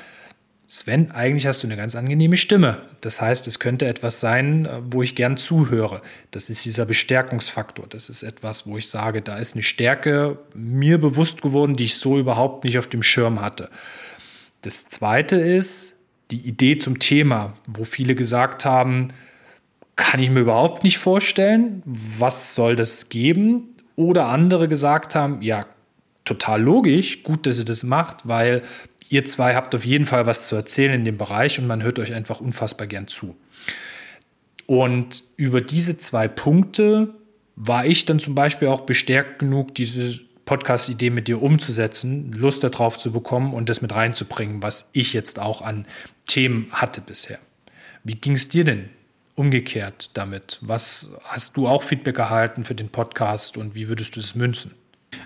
Sven, 0.72 1.10
eigentlich 1.10 1.48
hast 1.48 1.64
du 1.64 1.68
eine 1.68 1.78
ganz 1.78 1.96
angenehme 1.96 2.38
Stimme. 2.38 2.78
Das 3.02 3.20
heißt, 3.20 3.48
es 3.48 3.58
könnte 3.58 3.88
etwas 3.88 4.20
sein, 4.20 4.68
äh, 4.68 4.82
wo 4.92 5.02
ich 5.02 5.16
gern 5.16 5.36
zuhöre. 5.36 6.04
Das 6.30 6.48
ist 6.48 6.64
dieser 6.64 6.86
Bestärkungsfaktor. 6.86 7.88
Das 7.90 8.08
ist 8.08 8.22
etwas, 8.22 8.68
wo 8.68 8.78
ich 8.78 8.88
sage, 8.88 9.24
da 9.24 9.40
ist 9.40 9.56
eine 9.56 9.64
Stärke 9.64 10.38
mir 10.54 11.00
bewusst 11.00 11.42
geworden, 11.42 11.76
die 11.76 11.86
ich 11.86 11.96
so 11.96 12.20
überhaupt 12.20 12.66
nicht 12.66 12.78
auf 12.78 12.86
dem 12.86 13.02
Schirm 13.02 13.42
hatte. 13.42 13.72
Das 14.62 14.88
zweite 14.88 15.38
ist 15.38 15.96
die 16.30 16.42
Idee 16.42 16.78
zum 16.78 17.00
Thema, 17.00 17.54
wo 17.66 17.84
viele 17.84 18.14
gesagt 18.14 18.64
haben, 18.64 19.10
kann 19.96 20.20
ich 20.20 20.30
mir 20.30 20.42
überhaupt 20.42 20.84
nicht 20.84 21.00
vorstellen, 21.00 21.82
was 21.84 22.54
soll 22.54 22.76
das 22.76 23.10
geben? 23.10 23.76
Oder 23.96 24.28
andere 24.28 24.68
gesagt 24.68 25.16
haben, 25.16 25.42
ja, 25.42 25.66
total 26.26 26.62
logisch, 26.62 27.24
gut, 27.24 27.48
dass 27.48 27.58
ihr 27.58 27.66
das 27.66 27.82
macht, 27.82 28.28
weil 28.28 28.62
ihr 29.10 29.26
zwei 29.26 29.56
habt 29.56 29.76
auf 29.76 29.84
jeden 29.84 30.06
Fall 30.06 30.26
was 30.26 30.48
zu 30.48 30.56
erzählen 30.56 30.94
in 30.94 31.06
dem 31.06 31.18
Bereich 31.18 31.60
und 31.60 31.68
man 31.68 31.84
hört 31.84 32.00
euch 32.00 32.14
einfach 32.14 32.40
unfassbar 32.40 32.88
gern 32.88 33.08
zu. 33.08 33.36
Und 34.66 35.24
über 35.36 35.62
diese 35.62 35.98
zwei 35.98 36.28
Punkte 36.28 37.14
war 37.56 37.86
ich 37.86 38.06
dann 38.06 38.20
zum 38.20 38.36
Beispiel 38.36 38.68
auch 38.68 38.82
bestärkt 38.82 39.40
genug, 39.40 39.76
diese 39.76 40.20
Podcast-Idee 40.46 41.10
mit 41.10 41.28
dir 41.28 41.42
umzusetzen, 41.42 42.32
Lust 42.32 42.64
darauf 42.64 42.98
zu 42.98 43.12
bekommen 43.12 43.54
und 43.54 43.68
das 43.68 43.82
mit 43.82 43.94
reinzubringen, 43.94 44.64
was 44.64 44.86
ich 44.94 45.14
jetzt 45.14 45.40
auch 45.40 45.62
an 45.62 45.86
Themen 46.26 46.68
hatte 46.72 47.02
bisher. 47.02 47.40
Wie 48.04 48.16
ging 48.16 48.34
es 48.34 48.48
dir 48.48 48.64
denn 48.64 48.90
umgekehrt 49.36 50.12
damit? 50.14 50.58
Was 50.62 51.12
hast 51.24 51.58
du 51.58 51.68
auch 51.68 51.84
Feedback 51.84 52.18
erhalten 52.18 52.64
für 52.64 52.76
den 52.76 52.90
Podcast 52.90 53.58
und 53.58 53.76
wie 53.76 53.88
würdest 53.88 54.16
du 54.16 54.20
es 54.20 54.36
münzen? 54.36 54.72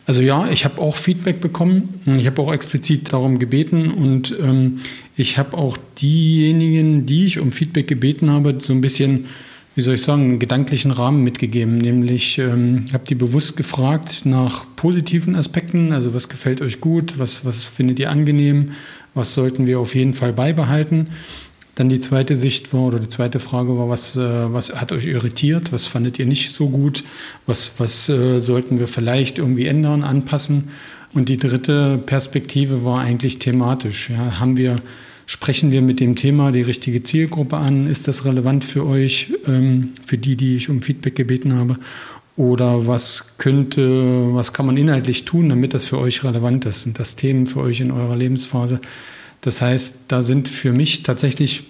Also 0.06 0.22
ja, 0.22 0.50
ich 0.50 0.66
habe 0.66 0.82
auch 0.82 0.96
Feedback 0.96 1.40
bekommen. 1.40 2.02
Ich 2.20 2.28
habe 2.28 2.42
auch 2.42 2.54
explizit 2.54 3.14
darum 3.14 3.40
gebeten 3.40 3.90
und 3.92 4.36
ähm, 4.42 4.80
ich 5.16 5.38
habe 5.38 5.58
auch 5.58 5.78
diejenigen, 6.02 7.06
die 7.06 7.26
ich 7.26 7.40
um 7.40 7.52
Feedback 7.52 7.88
gebeten 7.88 8.30
habe, 8.30 8.56
so 8.60 8.74
ein 8.74 8.82
bisschen, 8.82 9.28
wie 9.76 9.82
soll 9.82 9.96
ich 9.96 10.02
sagen, 10.02 10.24
einen 10.24 10.40
gedanklichen 10.40 10.92
Rahmen 10.92 11.24
mitgegeben. 11.24 11.78
Nämlich 11.78 12.38
ähm, 12.38 12.86
habe 12.92 13.06
die 13.08 13.16
bewusst 13.16 13.56
gefragt 13.56 14.26
nach 14.26 14.66
positiven 14.76 15.36
Aspekten. 15.36 15.94
Also 15.94 16.14
was 16.14 16.28
gefällt 16.28 16.62
euch 16.62 16.82
gut, 16.82 17.18
was, 17.18 17.46
was 17.46 17.64
findet 17.64 18.00
ihr 18.00 18.10
angenehm, 18.12 18.72
was 19.14 19.34
sollten 19.34 19.68
wir 19.68 19.80
auf 19.80 19.96
jeden 19.96 20.14
Fall 20.14 20.34
beibehalten. 20.34 21.08
Dann 21.76 21.90
die 21.90 22.00
zweite 22.00 22.36
Sicht 22.36 22.72
war 22.74 22.82
oder 22.82 23.00
die 23.00 23.10
zweite 23.10 23.40
Frage 23.40 23.78
war, 23.78 23.90
was, 23.90 24.16
äh, 24.16 24.54
was 24.54 24.76
hat 24.76 24.92
euch 24.92 25.06
irritiert, 25.06 25.74
was 25.74 25.88
fandet 25.88 26.20
ihr 26.20 26.28
nicht 26.28 26.52
so 26.52 26.70
gut, 26.70 27.04
was, 27.48 27.74
was 27.80 28.10
äh, 28.10 28.40
sollten 28.40 28.78
wir 28.78 28.88
vielleicht 28.88 29.40
irgendwie 29.40 29.66
ändern, 29.66 30.04
anpassen. 30.04 30.70
Und 31.14 31.30
die 31.30 31.38
dritte 31.38 31.98
Perspektive 31.98 32.86
war 32.86 33.02
eigentlich 33.02 33.40
thematisch. 33.40 34.12
Ja, 34.12 34.40
haben 34.40 34.58
wir, 34.58 34.78
sprechen 35.26 35.72
wir 35.72 35.82
mit 35.82 36.00
dem 36.00 36.16
Thema 36.16 36.52
die 36.52 36.62
richtige 36.62 37.02
Zielgruppe 37.02 37.58
an? 37.58 37.88
Ist 37.88 38.08
das 38.08 38.26
relevant 38.26 38.64
für 38.64 38.86
euch, 38.86 39.34
ähm, 39.48 39.94
für 40.06 40.18
die, 40.18 40.38
die 40.38 40.56
ich 40.56 40.70
um 40.70 40.82
Feedback 40.82 41.16
gebeten 41.16 41.54
habe? 41.54 41.78
Oder 42.36 42.88
was 42.88 43.38
könnte, 43.38 44.34
was 44.34 44.54
kann 44.54 44.66
man 44.66 44.78
inhaltlich 44.78 45.26
tun, 45.26 45.50
damit 45.50 45.76
das 45.76 45.86
für 45.86 46.00
euch 46.00 46.24
relevant 46.24 46.66
ist? 46.66 46.84
Sind 46.84 47.00
das 47.00 47.16
Themen 47.16 47.46
für 47.46 47.60
euch 47.60 47.80
in 47.80 47.92
eurer 47.92 48.16
Lebensphase? 48.16 48.80
Das 49.44 49.62
heißt, 49.62 50.06
da 50.08 50.22
sind 50.22 50.48
für 50.48 50.72
mich 50.72 51.04
tatsächlich 51.04 51.64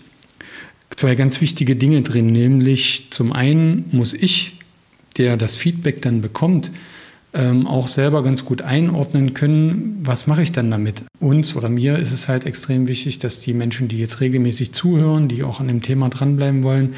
zwei 0.96 1.15
ganz 1.15 1.42
wichtige 1.42 1.75
Dinge 1.75 2.03
drin, 2.03 2.27
nämlich 2.27 3.08
zum 3.10 3.34
einen 3.34 3.86
muss 3.92 4.13
ich, 4.13 4.60
der 5.18 5.38
das 5.38 5.58
Feedback 5.58 6.01
dann 6.03 6.22
bekommt, 6.22 6.70
ähm, 7.34 7.65
auch 7.65 7.88
selber 7.88 8.24
ganz 8.24 8.46
gut 8.46 8.62
einordnen 8.62 9.34
können, 9.34 9.98
was 10.03 10.27
mache 10.27 10.44
ich 10.44 10.51
dann 10.51 10.70
damit. 10.70 11.03
Uns 11.20 11.56
oder 11.56 11.68
mir 11.68 11.98
ist 11.98 12.12
es 12.12 12.27
halt 12.27 12.46
extrem 12.46 12.88
wichtig, 12.88 13.18
dass 13.18 13.39
die 13.39 13.53
Menschen, 13.53 13.88
die 13.88 13.98
jetzt 13.98 14.22
regelmäßig 14.22 14.72
zuhören, 14.72 15.27
die 15.27 15.42
auch 15.42 15.60
an 15.60 15.68
dem 15.68 15.82
Thema 15.82 16.10
dranbleiben 16.10 16.62
wollen, 16.62 16.94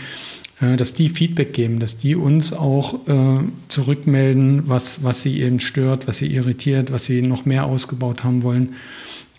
äh, 0.60 0.76
dass 0.76 0.94
die 0.94 1.08
Feedback 1.08 1.54
geben, 1.54 1.80
dass 1.80 1.96
die 1.96 2.16
uns 2.16 2.52
auch 2.52 3.08
äh, 3.08 3.40
zurückmelden, 3.70 4.68
was, 4.68 5.04
was 5.04 5.22
sie 5.22 5.40
eben 5.40 5.60
stört, 5.60 6.06
was 6.06 6.18
sie 6.18 6.28
irritiert, 6.28 6.92
was 6.92 7.06
sie 7.06 7.22
noch 7.22 7.46
mehr 7.46 7.66
ausgebaut 7.66 8.26
haben 8.26 8.44
wollen, 8.44 8.76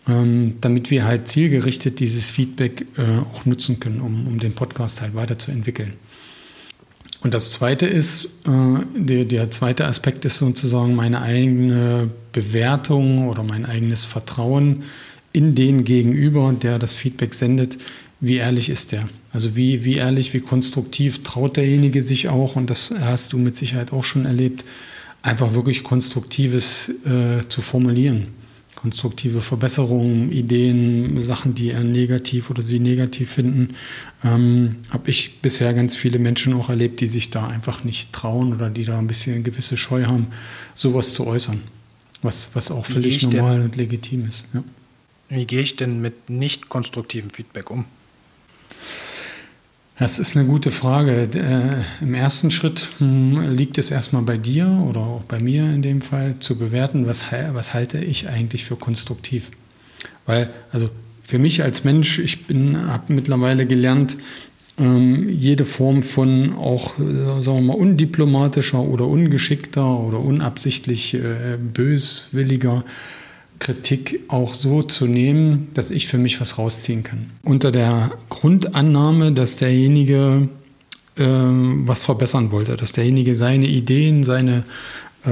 ähm, 0.08 0.54
damit 0.60 0.90
wir 0.90 1.04
halt 1.04 1.26
zielgerichtet 1.26 1.98
dieses 2.00 2.28
Feedback 2.28 2.86
äh, 2.96 3.18
auch 3.34 3.44
nutzen 3.44 3.80
können, 3.80 4.00
um, 4.00 4.26
um 4.26 4.38
den 4.38 4.52
Podcast 4.52 5.00
halt 5.00 5.14
weiterzuentwickeln. 5.14 5.94
Und 7.22 7.34
das 7.34 7.50
Zweite 7.52 7.86
ist, 7.86 8.26
äh, 8.46 8.84
der, 8.94 9.24
der 9.24 9.50
zweite 9.50 9.86
Aspekt 9.86 10.24
ist 10.24 10.36
sozusagen 10.38 10.94
meine 10.94 11.22
eigene 11.22 12.10
Bewertung 12.32 13.28
oder 13.28 13.42
mein 13.42 13.66
eigenes 13.66 14.04
Vertrauen 14.04 14.84
in 15.32 15.54
den 15.54 15.84
Gegenüber, 15.84 16.54
der 16.60 16.78
das 16.78 16.94
Feedback 16.94 17.34
sendet. 17.34 17.78
Wie 18.20 18.36
ehrlich 18.36 18.70
ist 18.70 18.92
der? 18.92 19.08
Also 19.32 19.56
wie, 19.56 19.84
wie 19.84 19.96
ehrlich, 19.96 20.32
wie 20.34 20.40
konstruktiv 20.40 21.22
traut 21.24 21.56
derjenige 21.56 22.00
sich 22.00 22.28
auch, 22.28 22.56
und 22.56 22.70
das 22.70 22.94
hast 22.98 23.32
du 23.32 23.38
mit 23.38 23.56
Sicherheit 23.56 23.92
auch 23.92 24.04
schon 24.04 24.24
erlebt, 24.24 24.64
einfach 25.20 25.52
wirklich 25.52 25.82
Konstruktives 25.82 26.90
äh, 27.04 27.46
zu 27.48 27.60
formulieren 27.60 28.28
konstruktive 28.76 29.40
Verbesserungen, 29.40 30.30
Ideen, 30.30 31.20
Sachen, 31.22 31.54
die 31.54 31.70
er 31.70 31.82
negativ 31.82 32.50
oder 32.50 32.62
sie 32.62 32.78
negativ 32.78 33.32
finden, 33.32 33.74
ähm, 34.22 34.76
habe 34.90 35.10
ich 35.10 35.40
bisher 35.40 35.74
ganz 35.74 35.96
viele 35.96 36.20
Menschen 36.20 36.52
auch 36.52 36.68
erlebt, 36.68 37.00
die 37.00 37.08
sich 37.08 37.30
da 37.30 37.48
einfach 37.48 37.82
nicht 37.82 38.12
trauen 38.12 38.54
oder 38.54 38.70
die 38.70 38.84
da 38.84 38.98
ein 38.98 39.08
bisschen 39.08 39.34
eine 39.34 39.42
gewisse 39.42 39.76
Scheu 39.76 40.04
haben, 40.04 40.28
sowas 40.74 41.14
zu 41.14 41.26
äußern, 41.26 41.62
was, 42.22 42.54
was 42.54 42.70
auch 42.70 42.86
völlig 42.86 43.22
normal 43.22 43.56
denn, 43.56 43.64
und 43.64 43.76
legitim 43.76 44.26
ist. 44.26 44.46
Ja. 44.54 44.62
Wie 45.30 45.46
gehe 45.46 45.62
ich 45.62 45.74
denn 45.74 46.00
mit 46.00 46.30
nicht 46.30 46.68
konstruktivem 46.68 47.30
Feedback 47.30 47.70
um? 47.70 47.86
Das 49.98 50.18
ist 50.18 50.36
eine 50.36 50.46
gute 50.46 50.70
Frage. 50.70 51.26
Äh, 51.34 52.04
Im 52.04 52.12
ersten 52.12 52.50
Schritt 52.50 52.88
hm, 52.98 53.56
liegt 53.56 53.78
es 53.78 53.90
erstmal 53.90 54.22
bei 54.22 54.36
dir 54.36 54.84
oder 54.86 55.00
auch 55.00 55.22
bei 55.22 55.40
mir 55.40 55.64
in 55.64 55.80
dem 55.80 56.02
Fall 56.02 56.38
zu 56.38 56.58
bewerten, 56.58 57.06
was, 57.06 57.24
was 57.52 57.72
halte 57.72 58.04
ich 58.04 58.28
eigentlich 58.28 58.66
für 58.66 58.76
konstruktiv. 58.76 59.50
Weil, 60.26 60.50
also 60.70 60.90
für 61.22 61.38
mich 61.38 61.62
als 61.62 61.84
Mensch, 61.84 62.18
ich 62.18 62.40
habe 62.50 63.12
mittlerweile 63.12 63.64
gelernt, 63.64 64.18
ähm, 64.78 65.30
jede 65.30 65.64
Form 65.64 66.02
von 66.02 66.54
auch, 66.54 66.98
äh, 66.98 67.40
sagen 67.40 67.58
wir 67.58 67.62
mal, 67.62 67.76
undiplomatischer 67.76 68.82
oder 68.82 69.06
ungeschickter 69.06 69.98
oder 69.98 70.20
unabsichtlich 70.20 71.14
äh, 71.14 71.56
böswilliger 71.56 72.84
Kritik 73.58 74.20
auch 74.28 74.54
so 74.54 74.82
zu 74.82 75.06
nehmen, 75.06 75.68
dass 75.74 75.90
ich 75.90 76.06
für 76.06 76.18
mich 76.18 76.40
was 76.40 76.58
rausziehen 76.58 77.02
kann. 77.02 77.30
Unter 77.42 77.72
der 77.72 78.12
Grundannahme, 78.28 79.32
dass 79.32 79.56
derjenige 79.56 80.48
äh, 81.16 81.24
was 81.24 82.02
verbessern 82.02 82.50
wollte, 82.50 82.76
dass 82.76 82.92
derjenige 82.92 83.34
seine 83.34 83.66
Ideen, 83.66 84.24
seine 84.24 84.64
äh, 85.24 85.30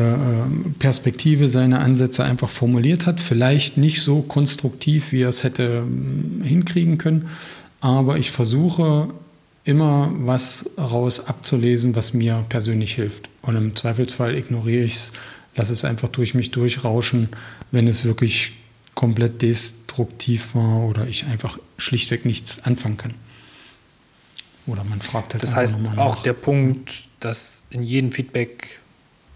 Perspektive, 0.78 1.49
seine 1.49 1.78
Ansätze 1.78 2.25
einfach 2.25 2.49
formuliert 2.49 3.07
hat. 3.07 3.21
Vielleicht 3.21 3.76
nicht 3.76 4.02
so 4.02 4.23
konstruktiv, 4.23 5.12
wie 5.12 5.23
er 5.23 5.28
es 5.28 5.45
hätte 5.45 5.83
hm, 5.83 6.43
hinkriegen 6.43 6.99
können, 6.99 7.28
aber 7.81 8.19
ich 8.19 8.31
versuche 8.31 9.09
immer 9.64 10.12
was 10.16 10.71
raus 10.78 11.26
abzulesen, 11.26 11.95
was 11.95 12.12
mir 12.12 12.45
persönlich 12.49 12.95
hilft. 12.95 13.31
Und 13.43 13.57
im 13.57 13.76
Zweifelsfall 13.76 14.35
ignoriere 14.35 14.85
ich 14.85 14.95
es 14.95 15.12
lasse 15.57 15.73
es 15.73 15.85
einfach 15.85 16.09
durch 16.09 16.35
mich 16.35 16.51
durchrauschen, 16.51 17.29
wenn 17.71 17.87
es 17.87 18.05
wirklich 18.05 18.53
komplett 18.95 19.43
destruktiv 19.43 20.55
war 20.55 20.85
oder 20.85 21.07
ich 21.07 21.27
einfach 21.27 21.59
schlichtweg 21.79 22.25
nichts 22.25 22.65
anfangen 22.65 22.97
kann. 22.97 23.15
Oder 24.67 24.85
man 24.85 25.01
fragt 25.01 25.35
halt 25.35 25.43
Das 25.43 25.55
heißt 25.55 25.77
auch 25.97 26.23
der 26.23 26.33
Punkt, 26.33 27.05
dass 27.21 27.63
in 27.71 27.83
jedem 27.83 28.13
Feedback, 28.13 28.79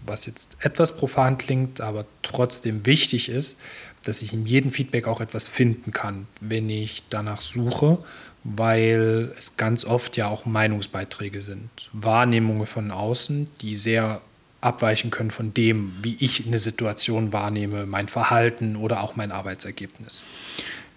was 0.05 0.25
jetzt 0.25 0.47
etwas 0.59 0.95
profan 0.95 1.37
klingt, 1.37 1.81
aber 1.81 2.05
trotzdem 2.23 2.85
wichtig 2.85 3.29
ist, 3.29 3.57
dass 4.03 4.21
ich 4.21 4.33
in 4.33 4.45
jedem 4.45 4.71
Feedback 4.71 5.07
auch 5.07 5.21
etwas 5.21 5.47
finden 5.47 5.91
kann, 5.91 6.27
wenn 6.41 6.69
ich 6.69 7.03
danach 7.09 7.41
suche, 7.41 8.03
weil 8.43 9.33
es 9.37 9.57
ganz 9.57 9.83
oft 9.83 10.15
ja 10.15 10.27
auch 10.27 10.45
Meinungsbeiträge 10.45 11.41
sind, 11.41 11.69
Wahrnehmungen 11.91 12.65
von 12.65 12.91
außen, 12.91 13.47
die 13.61 13.75
sehr 13.75 14.21
abweichen 14.61 15.11
können 15.11 15.31
von 15.31 15.53
dem, 15.53 15.93
wie 16.01 16.17
ich 16.19 16.45
eine 16.45 16.59
Situation 16.59 17.31
wahrnehme, 17.31 17.85
mein 17.85 18.07
Verhalten 18.07 18.75
oder 18.75 19.01
auch 19.01 19.15
mein 19.15 19.31
Arbeitsergebnis. 19.31 20.23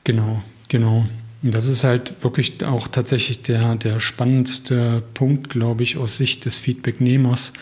Genau, 0.04 0.42
genau. 0.68 1.06
Und 1.42 1.54
das 1.54 1.66
ist 1.66 1.84
halt 1.84 2.22
wirklich 2.22 2.64
auch 2.64 2.88
tatsächlich 2.88 3.42
der, 3.42 3.74
der 3.76 4.00
spannendste 4.00 5.02
Punkt, 5.14 5.50
glaube 5.50 5.82
ich, 5.82 5.96
aus 5.96 6.16
Sicht 6.16 6.44
des 6.44 6.56
Feedbacknehmers, 6.56 7.52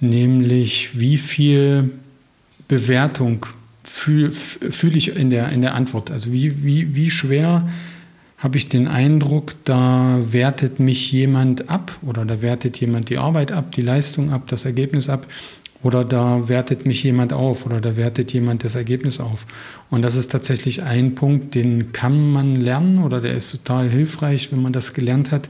nämlich 0.00 0.98
wie 0.98 1.18
viel 1.18 1.90
Bewertung 2.68 3.46
fühle 3.82 4.32
fühl 4.32 4.96
ich 4.96 5.16
in 5.16 5.28
der, 5.28 5.50
in 5.50 5.60
der 5.60 5.74
Antwort. 5.74 6.10
Also 6.10 6.32
wie, 6.32 6.64
wie, 6.64 6.94
wie 6.94 7.10
schwer 7.10 7.68
habe 8.44 8.58
ich 8.58 8.68
den 8.68 8.88
Eindruck, 8.88 9.54
da 9.64 10.20
wertet 10.20 10.78
mich 10.78 11.10
jemand 11.10 11.70
ab 11.70 11.98
oder 12.02 12.26
da 12.26 12.42
wertet 12.42 12.78
jemand 12.78 13.08
die 13.08 13.16
Arbeit 13.16 13.50
ab, 13.50 13.72
die 13.72 13.80
Leistung 13.80 14.32
ab, 14.32 14.42
das 14.48 14.66
Ergebnis 14.66 15.08
ab 15.08 15.26
oder 15.82 16.04
da 16.04 16.46
wertet 16.46 16.84
mich 16.84 17.02
jemand 17.02 17.32
auf 17.32 17.64
oder 17.64 17.80
da 17.80 17.96
wertet 17.96 18.34
jemand 18.34 18.62
das 18.62 18.74
Ergebnis 18.74 19.18
auf. 19.18 19.46
Und 19.88 20.02
das 20.02 20.14
ist 20.14 20.30
tatsächlich 20.30 20.82
ein 20.82 21.14
Punkt, 21.14 21.54
den 21.54 21.92
kann 21.92 22.32
man 22.32 22.56
lernen 22.56 22.98
oder 22.98 23.22
der 23.22 23.32
ist 23.32 23.50
total 23.50 23.88
hilfreich, 23.88 24.52
wenn 24.52 24.60
man 24.60 24.74
das 24.74 24.92
gelernt 24.92 25.32
hat, 25.32 25.48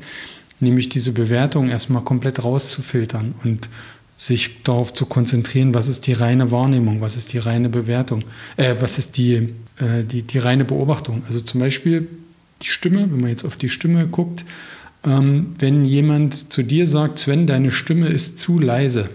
nämlich 0.60 0.88
diese 0.88 1.10
Bewertung 1.10 1.70
erstmal 1.70 2.02
komplett 2.02 2.44
rauszufiltern 2.44 3.34
und 3.42 3.70
sich 4.18 4.62
darauf 4.62 4.92
zu 4.92 5.06
konzentrieren, 5.06 5.74
was 5.74 5.88
ist 5.88 6.06
die 6.06 6.12
reine 6.12 6.52
Wahrnehmung, 6.52 7.00
was 7.00 7.16
ist 7.16 7.32
die 7.32 7.38
reine 7.38 7.68
Bewertung, 7.68 8.22
äh, 8.56 8.76
was 8.78 8.98
ist 8.98 9.16
die, 9.16 9.52
äh, 9.78 10.04
die, 10.04 10.22
die 10.22 10.38
reine 10.38 10.64
Beobachtung. 10.64 11.24
Also 11.26 11.40
zum 11.40 11.58
Beispiel 11.58 12.06
die 12.64 12.71
Stimme, 12.71 13.11
wenn 13.11 13.21
man 13.21 13.30
jetzt 13.30 13.44
auf 13.44 13.56
die 13.56 13.68
Stimme 13.68 14.06
guckt, 14.06 14.44
ähm, 15.04 15.54
wenn 15.59 15.85
jemand 15.85 16.52
zu 16.52 16.62
dir 16.62 16.87
sagt, 16.87 17.18
Sven, 17.18 17.47
deine 17.47 17.71
Stimme 17.71 18.09
ist 18.09 18.38
zu 18.38 18.59
leise, 18.59 19.11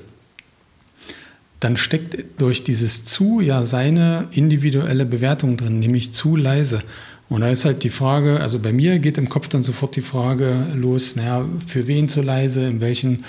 dann 1.59 1.75
steckt 1.75 2.17
durch 2.37 2.63
dieses 2.63 3.05
zu 3.05 3.41
ja 3.41 3.63
seine 3.63 4.27
individuelle 4.31 5.05
Bewertung 5.05 5.57
drin, 5.57 5.79
nämlich 5.79 6.13
zu 6.13 6.35
leise. 6.35 6.81
Und 7.27 7.41
da 7.41 7.49
ist 7.49 7.65
halt 7.65 7.83
die 7.83 7.89
Frage, 7.89 8.39
also 8.39 8.59
bei 8.59 8.71
mir 8.71 8.97
geht 8.99 9.17
im 9.17 9.29
Kopf 9.29 9.49
dann 9.49 9.61
sofort 9.61 9.95
die 9.95 10.01
Frage 10.01 10.65
los, 10.73 11.15
naja, 11.15 11.45
für 11.65 11.87
wen 11.87 12.07
zu 12.07 12.21
leise, 12.21 12.65
in 12.65 12.81
welchen 12.81 13.23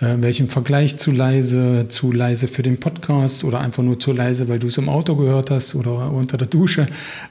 äh, 0.00 0.16
welchem 0.18 0.48
Vergleich 0.48 0.96
zu 0.96 1.10
leise, 1.10 1.86
zu 1.88 2.12
leise 2.12 2.48
für 2.48 2.62
den 2.62 2.80
Podcast 2.80 3.44
oder 3.44 3.60
einfach 3.60 3.82
nur 3.82 3.98
zu 3.98 4.12
leise, 4.12 4.48
weil 4.48 4.58
du 4.58 4.68
es 4.68 4.78
im 4.78 4.88
Auto 4.88 5.16
gehört 5.16 5.50
hast 5.50 5.74
oder 5.74 6.10
unter 6.10 6.36
der 6.36 6.46
Dusche. 6.46 6.86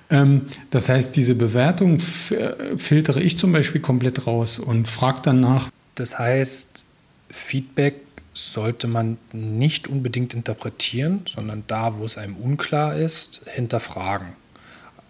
Ähm, 0.09 0.43
das 0.69 0.89
heißt, 0.89 1.15
diese 1.15 1.35
Bewertung 1.35 1.99
filtere 1.99 3.21
ich 3.21 3.37
zum 3.37 3.51
Beispiel 3.51 3.81
komplett 3.81 4.27
raus 4.27 4.59
und 4.59 4.87
frage 4.87 5.21
dann 5.23 5.39
nach. 5.39 5.69
Das 5.95 6.17
heißt, 6.17 6.85
Feedback 7.29 7.95
sollte 8.33 8.87
man 8.87 9.17
nicht 9.33 9.87
unbedingt 9.87 10.33
interpretieren, 10.33 11.21
sondern 11.27 11.63
da, 11.67 11.97
wo 11.97 12.05
es 12.05 12.17
einem 12.17 12.35
unklar 12.35 12.95
ist, 12.95 13.41
hinterfragen. 13.45 14.29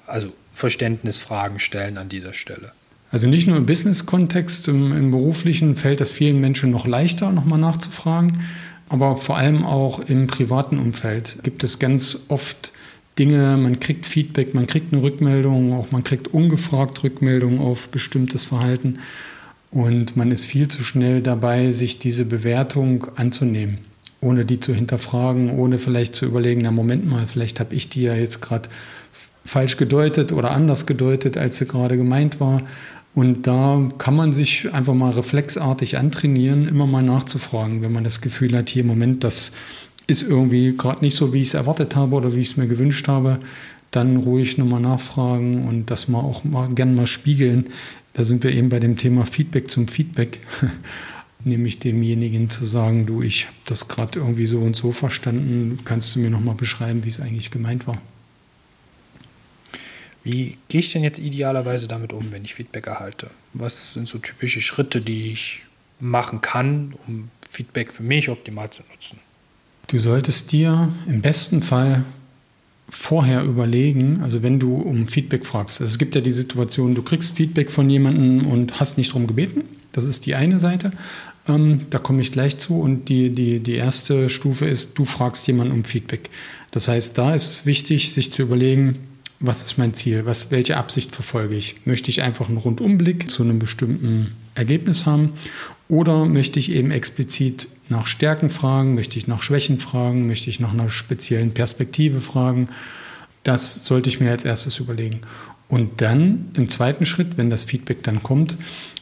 Also 0.07 0.33
Verständnisfragen 0.53 1.59
stellen 1.59 1.97
an 1.97 2.09
dieser 2.09 2.33
Stelle. 2.33 2.71
Also 3.11 3.27
nicht 3.27 3.47
nur 3.47 3.57
im 3.57 3.65
Business-Kontext, 3.65 4.67
im, 4.67 4.91
im, 4.91 5.11
beruflichen 5.11 5.75
fällt 5.75 5.99
das 5.99 6.11
vielen 6.11 6.39
Menschen 6.39 6.69
noch 6.69 6.85
leichter, 6.85 7.31
nochmal 7.31 7.59
nachzufragen, 7.59 8.41
aber 8.87 9.17
vor 9.17 9.37
allem 9.37 9.65
auch 9.65 9.99
im 9.99 10.27
privaten 10.27 10.77
Umfeld 10.77 11.37
gibt 11.43 11.63
es 11.63 11.79
ganz 11.79 12.25
oft 12.27 12.71
Dinge, 13.17 13.57
man 13.57 13.79
kriegt 13.79 14.05
Feedback, 14.05 14.53
man 14.53 14.67
kriegt 14.67 14.93
eine 14.93 15.01
Rückmeldung, 15.01 15.73
auch 15.73 15.91
man 15.91 16.03
kriegt 16.03 16.27
ungefragt 16.29 17.03
Rückmeldungen 17.03 17.59
auf 17.59 17.89
bestimmtes 17.89 18.45
Verhalten 18.45 18.99
und 19.71 20.15
man 20.15 20.31
ist 20.31 20.45
viel 20.45 20.67
zu 20.67 20.83
schnell 20.83 21.21
dabei, 21.21 21.71
sich 21.71 21.99
diese 21.99 22.25
Bewertung 22.25 23.07
anzunehmen, 23.15 23.79
ohne 24.21 24.45
die 24.45 24.59
zu 24.59 24.73
hinterfragen, 24.73 25.49
ohne 25.51 25.79
vielleicht 25.79 26.15
zu 26.15 26.25
überlegen, 26.25 26.61
na 26.61 26.71
Moment 26.71 27.07
mal, 27.07 27.27
vielleicht 27.27 27.59
habe 27.59 27.75
ich 27.75 27.89
die 27.89 28.03
ja 28.03 28.15
jetzt 28.15 28.41
gerade 28.41 28.69
falsch 29.45 29.77
gedeutet 29.77 30.31
oder 30.31 30.51
anders 30.51 30.85
gedeutet, 30.85 31.37
als 31.37 31.57
sie 31.57 31.65
gerade 31.65 31.97
gemeint 31.97 32.39
war. 32.39 32.61
Und 33.15 33.47
da 33.47 33.89
kann 33.97 34.15
man 34.15 34.33
sich 34.33 34.71
einfach 34.71 34.93
mal 34.93 35.11
reflexartig 35.11 35.97
antrainieren, 35.97 36.67
immer 36.67 36.85
mal 36.85 37.01
nachzufragen, 37.01 37.81
wenn 37.81 37.91
man 37.91 38.03
das 38.03 38.21
Gefühl 38.21 38.55
hat, 38.55 38.69
hier, 38.69 38.83
Moment, 38.83 39.23
das 39.23 39.51
ist 40.07 40.21
irgendwie 40.21 40.75
gerade 40.75 41.01
nicht 41.01 41.15
so, 41.15 41.33
wie 41.33 41.41
ich 41.41 41.49
es 41.49 41.53
erwartet 41.53 41.95
habe 41.95 42.15
oder 42.15 42.35
wie 42.35 42.39
ich 42.39 42.49
es 42.51 42.57
mir 42.57 42.67
gewünscht 42.67 43.07
habe, 43.07 43.39
dann 43.91 44.17
ruhig 44.17 44.57
nochmal 44.57 44.81
nachfragen 44.81 45.67
und 45.67 45.89
das 45.91 46.07
mal 46.07 46.19
auch 46.19 46.43
mal 46.43 46.69
gern 46.69 46.95
mal 46.95 47.07
spiegeln, 47.07 47.65
Da 48.13 48.23
sind 48.23 48.43
wir 48.43 48.51
eben 48.51 48.69
bei 48.69 48.79
dem 48.79 48.97
Thema 48.97 49.25
Feedback 49.25 49.69
zum 49.69 49.87
Feedback, 49.87 50.39
nämlich 51.43 51.79
demjenigen 51.79 52.49
zu 52.49 52.65
sagen, 52.65 53.05
du, 53.05 53.21
ich 53.21 53.45
habe 53.45 53.55
das 53.65 53.87
gerade 53.87 54.19
irgendwie 54.19 54.45
so 54.45 54.59
und 54.59 54.75
so 54.75 54.91
verstanden, 54.91 55.79
kannst 55.85 56.15
du 56.15 56.19
mir 56.19 56.29
nochmal 56.29 56.55
beschreiben, 56.55 57.03
wie 57.05 57.09
es 57.09 57.19
eigentlich 57.19 57.51
gemeint 57.51 57.87
war? 57.87 58.01
Wie 60.23 60.57
gehe 60.67 60.79
ich 60.79 60.91
denn 60.91 61.03
jetzt 61.03 61.19
idealerweise 61.19 61.87
damit 61.87 62.13
um, 62.13 62.31
wenn 62.31 62.43
ich 62.43 62.55
Feedback 62.55 62.87
erhalte? 62.87 63.29
Was 63.53 63.93
sind 63.93 64.07
so 64.07 64.17
typische 64.17 64.61
Schritte, 64.61 65.01
die 65.01 65.31
ich 65.31 65.61
machen 65.99 66.41
kann, 66.41 66.93
um 67.07 67.29
Feedback 67.49 67.93
für 67.93 68.03
mich 68.03 68.29
optimal 68.29 68.69
zu 68.69 68.81
nutzen? 68.91 69.19
Du 69.87 69.97
solltest 69.97 70.51
dir 70.51 70.91
im 71.07 71.21
besten 71.21 71.61
Fall 71.61 72.03
vorher 72.89 73.43
überlegen, 73.43 74.21
also 74.21 74.43
wenn 74.43 74.59
du 74.59 74.75
um 74.75 75.07
Feedback 75.07 75.45
fragst. 75.45 75.81
Also 75.81 75.91
es 75.91 75.97
gibt 75.97 76.15
ja 76.15 76.21
die 76.21 76.31
Situation, 76.31 76.95
du 76.95 77.03
kriegst 77.03 77.35
Feedback 77.35 77.71
von 77.71 77.89
jemandem 77.89 78.47
und 78.47 78.79
hast 78.79 78.97
nicht 78.97 79.09
darum 79.09 79.27
gebeten. 79.27 79.63
Das 79.91 80.05
ist 80.05 80.25
die 80.25 80.35
eine 80.35 80.59
Seite. 80.59 80.91
Ähm, 81.47 81.87
da 81.89 81.97
komme 81.99 82.21
ich 82.21 82.31
gleich 82.31 82.57
zu. 82.57 82.79
Und 82.79 83.09
die, 83.09 83.31
die, 83.31 83.59
die 83.59 83.75
erste 83.75 84.29
Stufe 84.29 84.67
ist, 84.67 84.97
du 84.97 85.05
fragst 85.05 85.47
jemanden 85.47 85.73
um 85.73 85.83
Feedback. 85.83 86.29
Das 86.71 86.87
heißt, 86.87 87.17
da 87.17 87.33
ist 87.33 87.49
es 87.49 87.65
wichtig, 87.65 88.11
sich 88.11 88.31
zu 88.31 88.43
überlegen, 88.43 88.97
was 89.39 89.63
ist 89.63 89.77
mein 89.77 89.93
Ziel? 89.93 90.25
Was, 90.25 90.51
welche 90.51 90.77
Absicht 90.77 91.15
verfolge 91.15 91.55
ich? 91.55 91.85
Möchte 91.85 92.09
ich 92.09 92.21
einfach 92.21 92.49
einen 92.49 92.57
Rundumblick 92.57 93.31
zu 93.31 93.43
einem 93.43 93.59
bestimmten 93.59 94.33
Ergebnis 94.55 95.05
haben? 95.05 95.33
Oder 95.87 96.25
möchte 96.25 96.59
ich 96.59 96.71
eben 96.71 96.91
explizit 96.91 97.67
nach 97.87 98.05
Stärken 98.05 98.49
fragen? 98.49 98.95
Möchte 98.95 99.17
ich 99.17 99.27
nach 99.27 99.41
Schwächen 99.41 99.79
fragen? 99.79 100.27
Möchte 100.27 100.49
ich 100.49 100.59
nach 100.59 100.73
einer 100.73 100.89
speziellen 100.89 101.53
Perspektive 101.53 102.19
fragen? 102.19 102.67
Das 103.43 103.85
sollte 103.85 104.09
ich 104.09 104.19
mir 104.19 104.31
als 104.31 104.43
erstes 104.43 104.77
überlegen. 104.79 105.21
Und 105.69 106.01
dann 106.01 106.49
im 106.55 106.67
zweiten 106.67 107.05
Schritt, 107.05 107.37
wenn 107.37 107.49
das 107.49 107.63
Feedback 107.63 108.03
dann 108.03 108.21
kommt, 108.21 108.57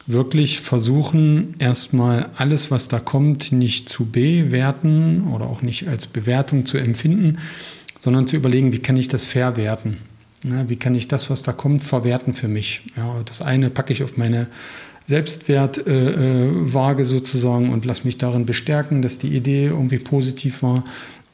wirklich 0.06 0.60
versuchen, 0.60 1.56
erstmal 1.60 2.29
alles, 2.36 2.70
was 2.70 2.88
da 2.88 3.00
kommt, 3.00 3.51
nicht 3.51 3.89
zu 3.89 4.06
bewerten 4.06 5.27
oder 5.34 5.46
auch 5.48 5.62
nicht 5.62 5.88
als 5.88 6.08
Bewertung 6.08 6.65
zu 6.65 6.77
empfinden, 6.77 7.39
sondern 8.00 8.27
zu 8.27 8.36
überlegen, 8.36 8.72
wie 8.72 8.79
kann 8.79 8.98
ich 8.98 9.08
das 9.08 9.25
verwerten? 9.25 9.98
Ja, 10.44 10.70
wie 10.70 10.75
kann 10.75 10.96
ich 10.96 11.08
das, 11.08 11.29
was 11.29 11.44
da 11.44 11.51
kommt, 11.51 11.84
verwerten 11.84 12.34
für 12.34 12.48
mich? 12.48 12.82
Ja, 12.96 13.22
das 13.25 13.41
eine 13.41 13.70
packe 13.70 13.91
ich 13.91 14.03
auf 14.03 14.17
meine 14.17 14.48
Selbstwertwaage 15.06 17.01
äh 17.01 17.06
sozusagen 17.06 17.72
und 17.72 17.86
lasse 17.86 18.03
mich 18.06 18.17
darin 18.17 18.46
bestärken, 18.46 19.01
dass 19.01 19.17
die 19.17 19.36
Idee 19.36 19.67
irgendwie 19.67 20.00
positiv 20.00 20.63
war. 20.63 20.84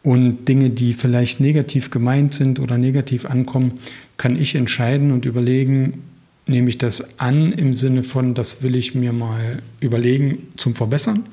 Und 0.04 0.48
Dinge, 0.48 0.70
die 0.70 0.94
vielleicht 0.94 1.40
negativ 1.40 1.90
gemeint 1.90 2.34
sind 2.34 2.60
oder 2.60 2.78
negativ 2.78 3.26
ankommen, 3.26 3.80
kann 4.18 4.36
ich 4.40 4.56
entscheiden 4.56 5.12
und 5.12 5.26
überlegen, 5.26 6.04
nehme 6.46 6.70
ich 6.70 6.78
das 6.78 7.20
an 7.20 7.52
im 7.54 7.74
Sinne 7.74 8.04
von, 8.04 8.34
das 8.34 8.62
will 8.64 8.76
ich 8.76 8.96
mir 8.96 9.14
mal 9.14 9.62
überlegen 9.80 10.50
zum 10.58 10.76
Verbessern 10.76 11.26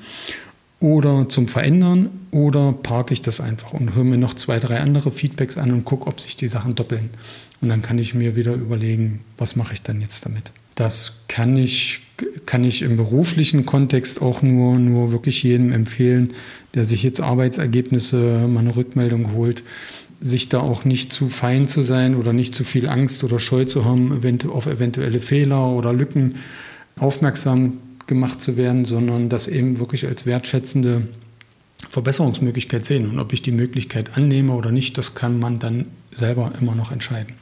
oder 0.79 1.27
zum 1.29 1.47
Verändern 1.47 2.09
oder 2.31 2.71
parke 2.71 3.13
ich 3.13 3.21
das 3.21 3.41
einfach 3.41 3.73
und 3.73 3.93
höre 3.93 4.05
mir 4.05 4.17
noch 4.17 4.33
zwei, 4.33 4.57
drei 4.59 4.79
andere 4.79 5.11
Feedbacks 5.11 5.57
an 5.57 5.71
und 5.71 5.85
gucke, 5.85 6.07
ob 6.07 6.19
sich 6.19 6.37
die 6.37 6.47
Sachen 6.47 6.75
doppeln. 6.75 7.09
Und 7.61 7.69
dann 7.69 7.81
kann 7.81 7.97
ich 7.99 8.13
mir 8.13 8.35
wieder 8.35 8.53
überlegen, 8.53 9.21
was 9.37 9.55
mache 9.55 9.73
ich 9.73 9.81
dann 9.83 10.01
jetzt 10.01 10.25
damit. 10.25 10.51
Das 10.75 11.25
kann 11.27 11.57
ich, 11.57 11.99
kann 12.45 12.63
ich 12.63 12.81
im 12.81 12.97
beruflichen 12.97 13.65
Kontext 13.65 14.21
auch 14.21 14.41
nur, 14.41 14.79
nur 14.79 15.11
wirklich 15.11 15.43
jedem 15.43 15.71
empfehlen, 15.71 16.33
der 16.73 16.85
sich 16.85 17.03
jetzt 17.03 17.19
Arbeitsergebnisse, 17.21 18.47
mal 18.47 18.61
eine 18.61 18.75
Rückmeldung 18.75 19.33
holt, 19.33 19.63
sich 20.21 20.49
da 20.49 20.59
auch 20.59 20.85
nicht 20.85 21.11
zu 21.11 21.27
fein 21.27 21.67
zu 21.67 21.81
sein 21.81 22.15
oder 22.15 22.31
nicht 22.31 22.55
zu 22.55 22.63
viel 22.63 22.87
Angst 22.87 23.23
oder 23.23 23.39
Scheu 23.39 23.65
zu 23.65 23.85
haben, 23.85 24.11
auf 24.49 24.67
eventuelle 24.67 25.19
Fehler 25.19 25.69
oder 25.69 25.93
Lücken 25.93 26.35
aufmerksam 26.99 27.77
gemacht 28.07 28.41
zu 28.41 28.57
werden, 28.57 28.85
sondern 28.85 29.29
das 29.29 29.47
eben 29.47 29.79
wirklich 29.79 30.05
als 30.05 30.25
wertschätzende 30.25 31.07
Verbesserungsmöglichkeit 31.89 32.85
sehen. 32.85 33.09
Und 33.09 33.19
ob 33.19 33.33
ich 33.33 33.41
die 33.41 33.51
Möglichkeit 33.51 34.15
annehme 34.15 34.53
oder 34.53 34.71
nicht, 34.71 34.97
das 34.97 35.15
kann 35.15 35.39
man 35.39 35.59
dann 35.59 35.85
selber 36.11 36.51
immer 36.59 36.75
noch 36.75 36.91
entscheiden. 36.91 37.40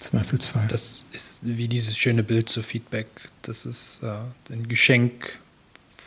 Zweifelsfall. 0.00 0.66
Das 0.68 1.04
ist 1.12 1.38
wie 1.42 1.68
dieses 1.68 1.96
schöne 1.96 2.22
Bild 2.22 2.48
zu 2.48 2.62
Feedback, 2.62 3.06
dass 3.42 3.64
es 3.64 4.02
äh, 4.02 4.52
ein 4.52 4.66
Geschenk 4.66 5.38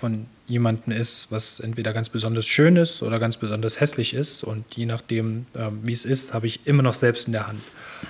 von 0.04 0.26
jemandem 0.48 0.92
ist, 0.92 1.32
was 1.32 1.60
entweder 1.62 1.94
ganz 1.94 2.10
besonders 2.10 2.46
schön 2.46 2.76
ist 2.76 3.04
oder 3.04 3.20
ganz 3.20 3.38
besonders 3.38 3.80
hässlich 3.80 4.14
ist. 4.14 4.44
Und 4.44 4.66
je 4.76 4.86
nachdem, 4.86 5.46
äh, 5.54 5.70
wie 5.84 5.94
es 5.94 6.06
ist, 6.06 6.34
habe 6.34 6.48
ich 6.48 6.68
immer 6.68 6.84
noch 6.84 6.94
selbst 6.96 7.28
in 7.28 7.34
der 7.34 7.48
Hand, 7.48 7.62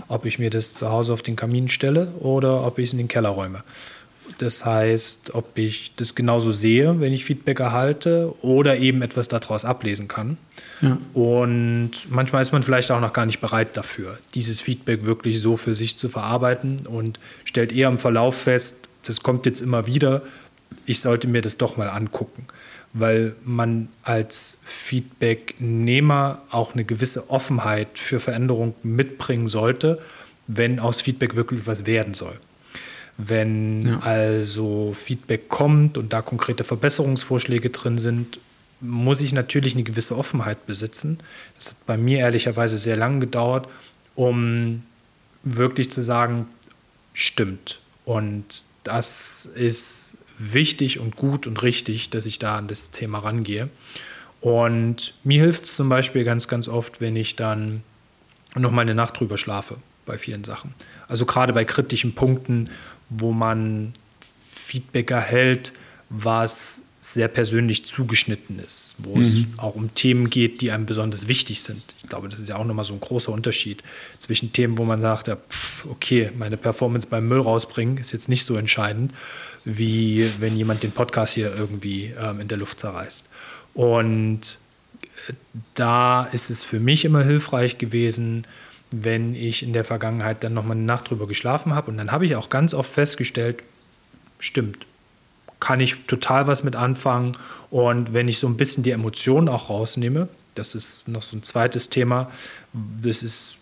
ob 0.07 0.25
ich 0.25 0.39
mir 0.39 0.49
das 0.49 0.73
zu 0.73 0.89
Hause 0.89 1.13
auf 1.13 1.21
den 1.21 1.35
Kamin 1.35 1.69
stelle 1.69 2.07
oder 2.19 2.65
ob 2.65 2.79
ich 2.79 2.87
es 2.87 2.93
in 2.93 2.97
den 2.97 3.07
Keller 3.09 3.29
räume. 3.29 3.63
Das 4.43 4.65
heißt, 4.65 5.35
ob 5.35 5.57
ich 5.57 5.93
das 5.95 6.15
genauso 6.15 6.51
sehe, 6.51 6.99
wenn 6.99 7.13
ich 7.13 7.23
Feedback 7.23 7.61
erhalte 7.61 8.35
oder 8.41 8.77
eben 8.77 9.01
etwas 9.01 9.29
daraus 9.29 9.63
ablesen 9.63 10.09
kann. 10.09 10.35
Ja. 10.81 10.97
Und 11.13 11.91
manchmal 12.09 12.41
ist 12.41 12.51
man 12.51 12.61
vielleicht 12.61 12.91
auch 12.91 12.99
noch 12.99 13.13
gar 13.13 13.25
nicht 13.25 13.39
bereit 13.39 13.77
dafür, 13.77 14.19
dieses 14.33 14.59
Feedback 14.59 15.05
wirklich 15.05 15.39
so 15.39 15.55
für 15.55 15.75
sich 15.75 15.95
zu 15.95 16.09
verarbeiten 16.09 16.85
und 16.87 17.21
stellt 17.45 17.71
eher 17.71 17.87
im 17.87 17.99
Verlauf 17.99 18.35
fest, 18.35 18.85
das 19.07 19.23
kommt 19.23 19.45
jetzt 19.45 19.61
immer 19.61 19.87
wieder, 19.87 20.23
ich 20.85 20.99
sollte 20.99 21.29
mir 21.29 21.41
das 21.41 21.55
doch 21.55 21.77
mal 21.77 21.87
angucken, 21.87 22.45
weil 22.91 23.37
man 23.45 23.87
als 24.03 24.59
Feedbacknehmer 24.67 26.41
auch 26.51 26.73
eine 26.73 26.83
gewisse 26.83 27.29
Offenheit 27.29 27.97
für 27.97 28.19
Veränderung 28.19 28.75
mitbringen 28.83 29.47
sollte, 29.47 30.01
wenn 30.47 30.81
aus 30.81 31.01
Feedback 31.01 31.37
wirklich 31.37 31.65
was 31.65 31.85
werden 31.85 32.13
soll. 32.13 32.37
Wenn 33.17 33.83
ja. 33.83 33.99
also 33.99 34.93
Feedback 34.95 35.49
kommt 35.49 35.97
und 35.97 36.13
da 36.13 36.21
konkrete 36.21 36.63
Verbesserungsvorschläge 36.63 37.69
drin 37.69 37.99
sind, 37.99 38.39
muss 38.81 39.21
ich 39.21 39.33
natürlich 39.33 39.75
eine 39.75 39.83
gewisse 39.83 40.17
Offenheit 40.17 40.65
besitzen. 40.65 41.19
Das 41.55 41.69
hat 41.69 41.85
bei 41.85 41.95
mir 41.95 42.19
ehrlicherweise 42.19 42.77
sehr 42.77 42.97
lange 42.97 43.19
gedauert, 43.19 43.67
um 44.15 44.83
wirklich 45.43 45.91
zu 45.91 46.01
sagen, 46.01 46.47
stimmt. 47.13 47.79
Und 48.03 48.65
das 48.83 49.45
ist 49.45 50.17
wichtig 50.37 50.99
und 50.99 51.15
gut 51.15 51.47
und 51.47 51.61
richtig, 51.61 52.09
dass 52.09 52.25
ich 52.25 52.39
da 52.39 52.57
an 52.57 52.67
das 52.67 52.89
Thema 52.89 53.19
rangehe. 53.19 53.69
Und 54.41 55.13
mir 55.23 55.41
hilft 55.41 55.65
es 55.65 55.75
zum 55.75 55.87
Beispiel 55.87 56.25
ganz, 56.25 56.47
ganz 56.47 56.67
oft, 56.67 56.99
wenn 56.99 57.15
ich 57.15 57.35
dann 57.35 57.83
noch 58.55 58.71
mal 58.71 58.81
eine 58.81 58.95
Nacht 58.95 59.19
drüber 59.19 59.37
schlafe 59.37 59.77
bei 60.05 60.17
vielen 60.17 60.43
Sachen. 60.43 60.73
Also 61.07 61.25
gerade 61.25 61.53
bei 61.53 61.63
kritischen 61.63 62.13
Punkten, 62.13 62.69
wo 63.09 63.31
man 63.31 63.93
Feedback 64.39 65.11
erhält, 65.11 65.73
was 66.09 66.83
sehr 67.13 67.27
persönlich 67.27 67.85
zugeschnitten 67.85 68.59
ist, 68.59 68.95
wo 68.97 69.15
mhm. 69.15 69.21
es 69.21 69.45
auch 69.57 69.75
um 69.75 69.93
Themen 69.93 70.29
geht, 70.31 70.61
die 70.61 70.71
einem 70.71 70.87
besonders 70.87 71.27
wichtig 71.27 71.61
sind. 71.61 71.83
Ich 72.01 72.09
glaube, 72.09 72.27
das 72.27 72.39
ist 72.39 72.49
ja 72.49 72.55
auch 72.55 72.65
nochmal 72.65 72.85
so 72.85 72.93
ein 72.93 72.99
großer 72.99 73.31
Unterschied 73.31 73.83
zwischen 74.17 74.51
Themen, 74.51 74.79
wo 74.79 74.83
man 74.83 74.99
sagt, 74.99 75.27
ja, 75.27 75.35
pff, 75.35 75.85
okay, 75.85 76.31
meine 76.35 76.57
Performance 76.57 77.07
beim 77.07 77.27
Müll 77.27 77.41
rausbringen 77.41 77.97
ist 77.97 78.13
jetzt 78.13 78.29
nicht 78.29 78.45
so 78.45 78.55
entscheidend, 78.55 79.13
wie 79.63 80.27
wenn 80.39 80.55
jemand 80.55 80.81
den 80.81 80.91
Podcast 80.91 81.35
hier 81.35 81.53
irgendwie 81.55 82.13
ähm, 82.19 82.39
in 82.39 82.47
der 82.47 82.57
Luft 82.57 82.79
zerreißt. 82.79 83.25
Und 83.75 84.57
äh, 85.27 85.33
da 85.75 86.23
ist 86.25 86.49
es 86.49 86.65
für 86.65 86.79
mich 86.79 87.05
immer 87.05 87.23
hilfreich 87.23 87.77
gewesen, 87.77 88.47
wenn 89.01 89.33
ich 89.33 89.63
in 89.63 89.73
der 89.73 89.83
Vergangenheit 89.83 90.43
dann 90.43 90.53
nochmal 90.53 90.77
eine 90.77 90.85
Nacht 90.85 91.09
drüber 91.09 91.25
geschlafen 91.25 91.73
habe. 91.73 91.89
Und 91.89 91.97
dann 91.97 92.11
habe 92.11 92.25
ich 92.25 92.35
auch 92.35 92.49
ganz 92.49 92.75
oft 92.75 92.91
festgestellt, 92.91 93.63
stimmt, 94.37 94.85
kann 95.59 95.79
ich 95.79 95.95
total 96.05 96.45
was 96.45 96.63
mit 96.63 96.75
anfangen. 96.75 97.35
Und 97.71 98.13
wenn 98.13 98.27
ich 98.27 98.37
so 98.37 98.47
ein 98.47 98.55
bisschen 98.55 98.83
die 98.83 98.91
Emotionen 98.91 99.49
auch 99.49 99.69
rausnehme, 99.69 100.27
das 100.53 100.75
ist 100.75 101.07
noch 101.07 101.23
so 101.23 101.35
ein 101.37 101.43
zweites 101.43 101.89
Thema, 101.89 102.31
das 103.01 103.23
ist 103.23 103.55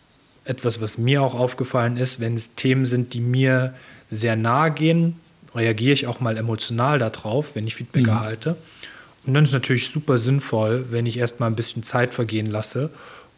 etwas, 0.44 0.82
was 0.82 0.98
mir 0.98 1.22
auch 1.22 1.34
aufgefallen 1.34 1.96
ist, 1.96 2.20
wenn 2.20 2.34
es 2.34 2.56
Themen 2.56 2.86
sind, 2.86 3.14
die 3.14 3.22
mir 3.22 3.74
sehr 4.10 4.36
nahe 4.36 4.72
gehen, 4.72 5.18
reagiere 5.56 5.94
ich 5.94 6.08
auch 6.08 6.20
mal 6.20 6.36
emotional 6.36 7.00
darauf, 7.00 7.56
wenn 7.56 7.68
ich 7.68 7.76
Feedback 7.76 8.04
mhm. 8.04 8.10
erhalte. 8.10 8.58
Und 9.26 9.34
dann 9.34 9.44
ist 9.44 9.52
es 9.52 9.54
natürlich 9.54 9.88
super 9.88 10.18
sinnvoll, 10.18 10.88
wenn 10.90 11.06
ich 11.06 11.18
erst 11.18 11.40
mal 11.40 11.48
ein 11.48 11.56
bisschen 11.56 11.84
Zeit 11.84 12.14
vergehen 12.14 12.48
lasse, 12.48 12.90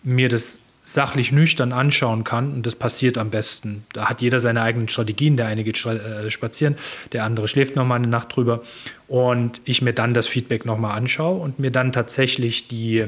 mir 0.02 0.30
das 0.30 0.60
sachlich 0.86 1.32
nüchtern 1.32 1.72
anschauen 1.72 2.24
kann. 2.24 2.52
Und 2.52 2.66
das 2.66 2.76
passiert 2.76 3.18
am 3.18 3.30
besten. 3.30 3.84
Da 3.94 4.10
hat 4.10 4.22
jeder 4.22 4.40
seine 4.40 4.62
eigenen 4.62 4.90
Strategien. 4.90 5.38
Der 5.38 5.48
eine 5.48 5.64
geht 5.64 5.84
äh, 5.86 6.30
spazieren, 6.30 6.76
der 7.14 7.24
andere 7.24 7.48
schläft 7.48 7.76
noch 7.76 7.86
mal 7.86 7.96
eine 7.96 8.08
Nacht 8.08 8.36
drüber. 8.36 8.64
Und 9.08 9.62
ich 9.66 9.82
mir 9.82 9.94
dann 9.94 10.14
das 10.14 10.28
Feedback 10.28 10.66
noch 10.66 10.78
mal 10.78 10.94
anschaue 10.94 11.40
und 11.40 11.60
mir 11.60 11.72
dann 11.72 11.92
tatsächlich 11.92 12.68
die 12.68 13.06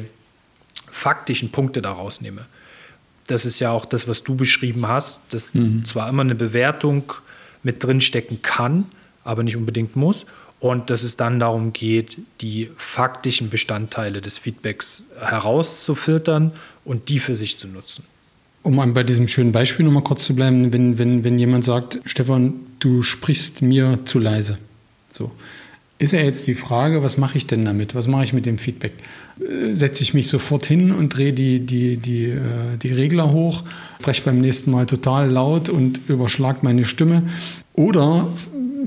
faktischen 0.90 1.52
Punkte 1.52 1.82
daraus 1.82 2.22
nehme. 2.22 2.46
Das 3.28 3.46
ist 3.46 3.60
ja 3.60 3.72
auch 3.72 3.86
das, 3.86 4.08
was 4.08 4.24
du 4.24 4.36
beschrieben 4.36 4.88
hast, 4.88 5.22
dass 5.32 5.54
mhm. 5.54 5.86
zwar 5.86 6.08
immer 6.10 6.22
eine 6.22 6.36
Bewertung 6.36 7.12
mit 7.64 7.84
drinstecken 7.84 8.42
kann, 8.42 8.86
aber 9.24 9.44
nicht 9.44 9.58
unbedingt 9.58 9.96
muss 9.96 10.26
und 10.60 10.90
dass 10.90 11.04
es 11.04 11.18
dann 11.18 11.40
darum 11.40 11.74
geht, 11.74 12.18
die 12.42 12.70
faktischen 12.78 13.50
Bestandteile 13.50 14.22
des 14.22 14.38
Feedbacks 14.40 15.04
herauszufiltern 15.20 16.52
und 16.84 17.10
die 17.10 17.20
für 17.20 17.36
sich 17.36 17.58
zu 17.58 17.68
nutzen. 17.68 18.04
um 18.64 18.94
bei 18.94 19.04
diesem 19.04 19.28
schönen 19.28 19.52
Beispiel 19.52 19.86
nochmal 19.86 20.04
kurz 20.04 20.26
zu 20.26 20.34
bleiben, 20.34 20.74
wenn, 20.74 20.98
wenn, 20.98 21.24
wenn 21.24 21.38
jemand 21.38 21.66
sagt, 21.66 22.00
Stefan, 22.06 22.54
du 22.80 23.04
sprichst 23.04 23.62
mir 23.62 24.00
zu 24.06 24.20
leise. 24.20 24.58
So. 25.12 25.32
Ist 25.98 26.12
ja 26.12 26.20
jetzt 26.20 26.46
die 26.48 26.56
Frage, 26.56 27.04
was 27.04 27.18
mache 27.18 27.38
ich 27.38 27.48
denn 27.48 27.64
damit? 27.64 27.96
Was 27.96 28.10
mache 28.10 28.26
ich 28.26 28.34
mit 28.34 28.46
dem 28.46 28.58
Feedback? 28.58 28.92
Äh, 29.40 29.76
setze 29.76 30.04
ich 30.04 30.14
mich 30.14 30.28
sofort 30.28 30.66
hin 30.66 30.92
und 30.92 31.16
drehe 31.16 31.32
die, 31.32 31.62
die, 31.62 31.96
die, 31.96 32.26
äh, 32.26 32.78
die 32.82 32.92
Regler 32.92 33.32
hoch, 33.32 33.64
spreche 34.02 34.24
beim 34.24 34.40
nächsten 34.40 34.72
Mal 34.72 34.88
total 34.88 35.30
laut 35.30 35.70
und 35.70 36.02
überschlag 36.10 36.64
meine 36.64 36.84
Stimme? 36.84 37.24
Oder 37.74 38.34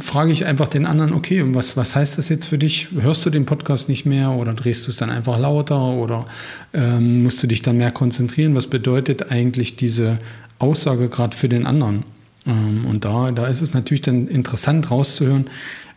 frage 0.01 0.33
ich 0.33 0.45
einfach 0.47 0.67
den 0.67 0.87
anderen, 0.87 1.13
okay, 1.13 1.43
und 1.43 1.55
was, 1.55 1.77
was 1.77 1.97
heißt 1.97 2.19
das 2.19 2.29
jetzt 2.29 2.47
für 2.47 2.59
dich? 2.59 2.89
Hörst 2.99 3.25
du 3.27 3.31
den 3.31 3.47
Podcast 3.47 3.89
nicht 3.89 4.07
mehr 4.07 4.31
oder 4.31 4.55
drehst 4.55 4.87
du 4.87 4.91
es 4.91 4.97
dann 4.97 5.11
einfach 5.11 5.39
lauter 5.39 5.81
oder 5.81 6.27
ähm, 6.73 7.23
musst 7.23 7.43
du 7.43 7.47
dich 7.47 7.63
dann 7.63 7.77
mehr 7.77 7.91
konzentrieren? 7.91 8.55
Was 8.57 8.67
bedeutet 8.67 9.31
eigentlich 9.31 9.77
diese 9.77 10.19
Aussage 10.59 11.09
gerade 11.09 11.37
für 11.37 11.49
den 11.49 11.67
anderen? 11.67 12.05
Ähm, 12.47 12.87
und 12.87 13.05
da, 13.05 13.31
da 13.31 13.47
ist 13.47 13.63
es 13.63 13.75
natürlich 13.75 14.03
dann 14.03 14.29
interessant 14.29 14.91
rauszuhören, 14.91 15.47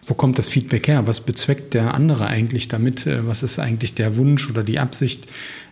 wo 0.05 0.13
kommt 0.13 0.37
das 0.37 0.47
Feedback 0.47 0.87
her? 0.87 1.07
Was 1.07 1.21
bezweckt 1.21 1.73
der 1.73 1.93
andere 1.93 2.27
eigentlich 2.27 2.67
damit? 2.67 3.05
Äh, 3.05 3.27
was 3.27 3.43
ist 3.43 3.59
eigentlich 3.59 3.93
der 3.93 4.15
Wunsch 4.15 4.49
oder 4.49 4.63
die 4.63 4.79
Absicht, 4.79 5.27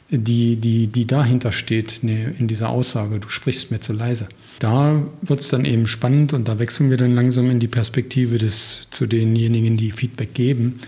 die, 0.10 0.56
die, 0.56 0.88
die 0.88 1.06
dahinter 1.06 1.52
steht 1.52 2.00
ne, 2.04 2.34
in 2.38 2.48
dieser 2.48 2.70
Aussage? 2.70 3.20
Du 3.20 3.30
sprichst 3.30 3.72
mir 3.72 3.80
zu 3.80 3.94
leise. 3.94 4.28
Da 4.60 5.04
wird 5.22 5.39
es 5.39 5.50
dann 5.50 5.65
eben 5.65 5.88
spannend 5.88 6.34
und 6.34 6.48
da 6.48 6.60
wechseln 6.60 6.89
wir 6.89 6.98
dann 6.98 7.15
langsam 7.15 7.50
in 7.50 7.60
die 7.60 7.68
Perspektive 7.68 8.38
des, 8.38 8.88
zu 8.92 9.08
denjenigen, 9.08 9.78
die 9.78 9.92
Feedback 9.92 10.34
geben. 10.34 10.80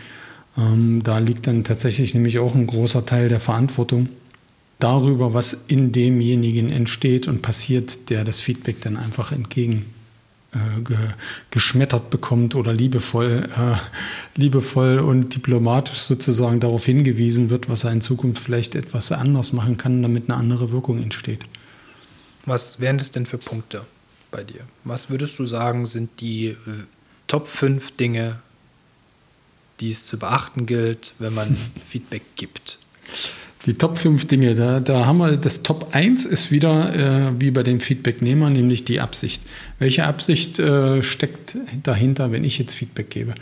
Ähm, 0.58 1.01
da 1.04 1.19
liegt 1.19 1.47
dann 1.47 1.63
tatsächlich 1.63 2.13
nämlich 2.13 2.39
auch 2.39 2.56
ein 2.56 2.67
großer 2.67 3.06
Teil 3.06 3.30
der 3.30 3.39
Verantwortung 3.39 4.10
darüber, 4.80 5.34
was 5.34 5.65
in 5.67 5.91
demjenigen 5.91 6.69
entsteht 6.69 7.27
und 7.27 7.41
passiert, 7.41 8.10
der 8.10 8.23
das 8.23 8.39
Feedback 8.39 8.82
dann 8.82 8.97
einfach 8.97 9.32
entgegen 9.32 9.86
äh, 10.53 10.81
ge, 10.81 10.97
geschmettert 11.49 12.09
bekommt 12.09 12.55
oder 12.55 12.73
liebevoll, 12.73 13.49
äh, 13.55 14.39
liebevoll 14.39 14.99
und 14.99 15.35
diplomatisch 15.35 15.99
sozusagen 15.99 16.59
darauf 16.59 16.85
hingewiesen 16.85 17.49
wird, 17.49 17.69
was 17.69 17.83
er 17.83 17.91
in 17.91 18.01
Zukunft 18.01 18.43
vielleicht 18.43 18.75
etwas 18.75 19.11
anders 19.11 19.53
machen 19.53 19.77
kann, 19.77 20.01
damit 20.01 20.29
eine 20.29 20.37
andere 20.37 20.71
Wirkung 20.71 21.01
entsteht. 21.01 21.45
Was 22.45 22.79
wären 22.79 22.97
das 22.97 23.11
denn 23.11 23.25
für 23.25 23.37
Punkte 23.37 23.85
bei 24.29 24.43
dir? 24.43 24.61
Was 24.83 25.09
würdest 25.09 25.37
du 25.39 25.45
sagen, 25.45 25.85
sind 25.85 26.19
die 26.19 26.47
äh, 26.47 26.57
Top 27.27 27.47
5 27.47 27.95
Dinge, 27.95 28.39
die 29.79 29.89
es 29.89 30.05
zu 30.05 30.17
beachten 30.17 30.65
gilt, 30.65 31.13
wenn 31.19 31.33
man 31.33 31.55
Feedback 31.87 32.23
gibt? 32.35 32.79
Die 33.65 33.76
Top 33.76 34.00
5 34.00 34.26
Dinge, 34.26 34.56
da, 34.56 34.80
da 34.80 35.06
haben 35.06 35.19
wir 35.19 35.38
das 35.38 35.62
Top 35.62 35.89
1 35.91 36.26
ist 36.26 36.50
wieder 36.50 36.95
äh, 36.95 37.32
wie 37.39 37.52
bei 37.52 37.62
dem 37.62 37.80
Feedbacknehmer, 37.80 38.50
nämlich 38.50 38.86
die 38.86 39.00
Absicht. 39.00 39.43
Welche 39.78 40.06
Absicht 40.06 40.58
äh, 40.58 41.04
steckt 41.04 41.58
dahinter, 41.84 42.32
wenn 42.32 42.43
ich 42.43 42.58
jetzt 42.58 42.74
Feedback 42.74 43.12
gebe? 43.12 43.36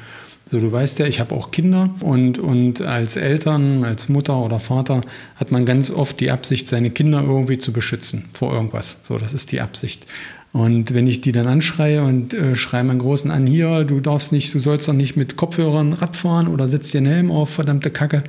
So, 0.46 0.60
du 0.60 0.72
weißt 0.72 1.00
ja, 1.00 1.06
ich 1.06 1.20
habe 1.20 1.36
auch 1.36 1.52
Kinder 1.52 1.94
und, 2.02 2.38
und 2.40 2.82
als 2.82 3.16
Eltern, 3.16 3.84
als 3.84 4.10
Mutter 4.10 4.38
oder 4.40 4.60
Vater 4.60 5.02
hat 5.36 5.52
man 5.52 5.66
ganz 5.66 5.92
oft 5.92 6.20
die 6.20 6.32
Absicht, 6.32 6.68
seine 6.68 6.90
Kinder 6.90 7.22
irgendwie 7.22 7.60
zu 7.60 7.72
beschützen 7.72 8.26
vor 8.34 8.52
irgendwas. 8.52 9.02
So, 9.08 9.18
das 9.20 9.32
ist 9.32 9.52
die 9.52 9.62
Absicht. 9.62 10.06
Und 10.52 10.94
wenn 10.96 11.06
ich 11.06 11.22
die 11.22 11.32
dann 11.32 11.48
anschreie 11.48 12.04
und 12.04 12.34
äh, 12.34 12.56
schreie 12.56 12.84
meinen 12.84 13.00
Großen 13.00 13.30
an, 13.30 13.46
hier, 13.46 13.86
du 13.86 14.00
darfst 14.00 14.32
nicht, 14.32 14.54
du 14.54 14.60
sollst 14.60 14.88
doch 14.88 14.94
nicht 14.94 15.16
mit 15.16 15.38
Kopfhörern 15.38 15.94
Rad 15.94 16.16
fahren 16.16 16.48
oder 16.48 16.68
setzt 16.68 16.94
dir 16.94 16.98
einen 16.98 17.14
Helm 17.14 17.32
auf, 17.32 17.52
verdammte 17.52 17.92
Kacke, 17.92 18.24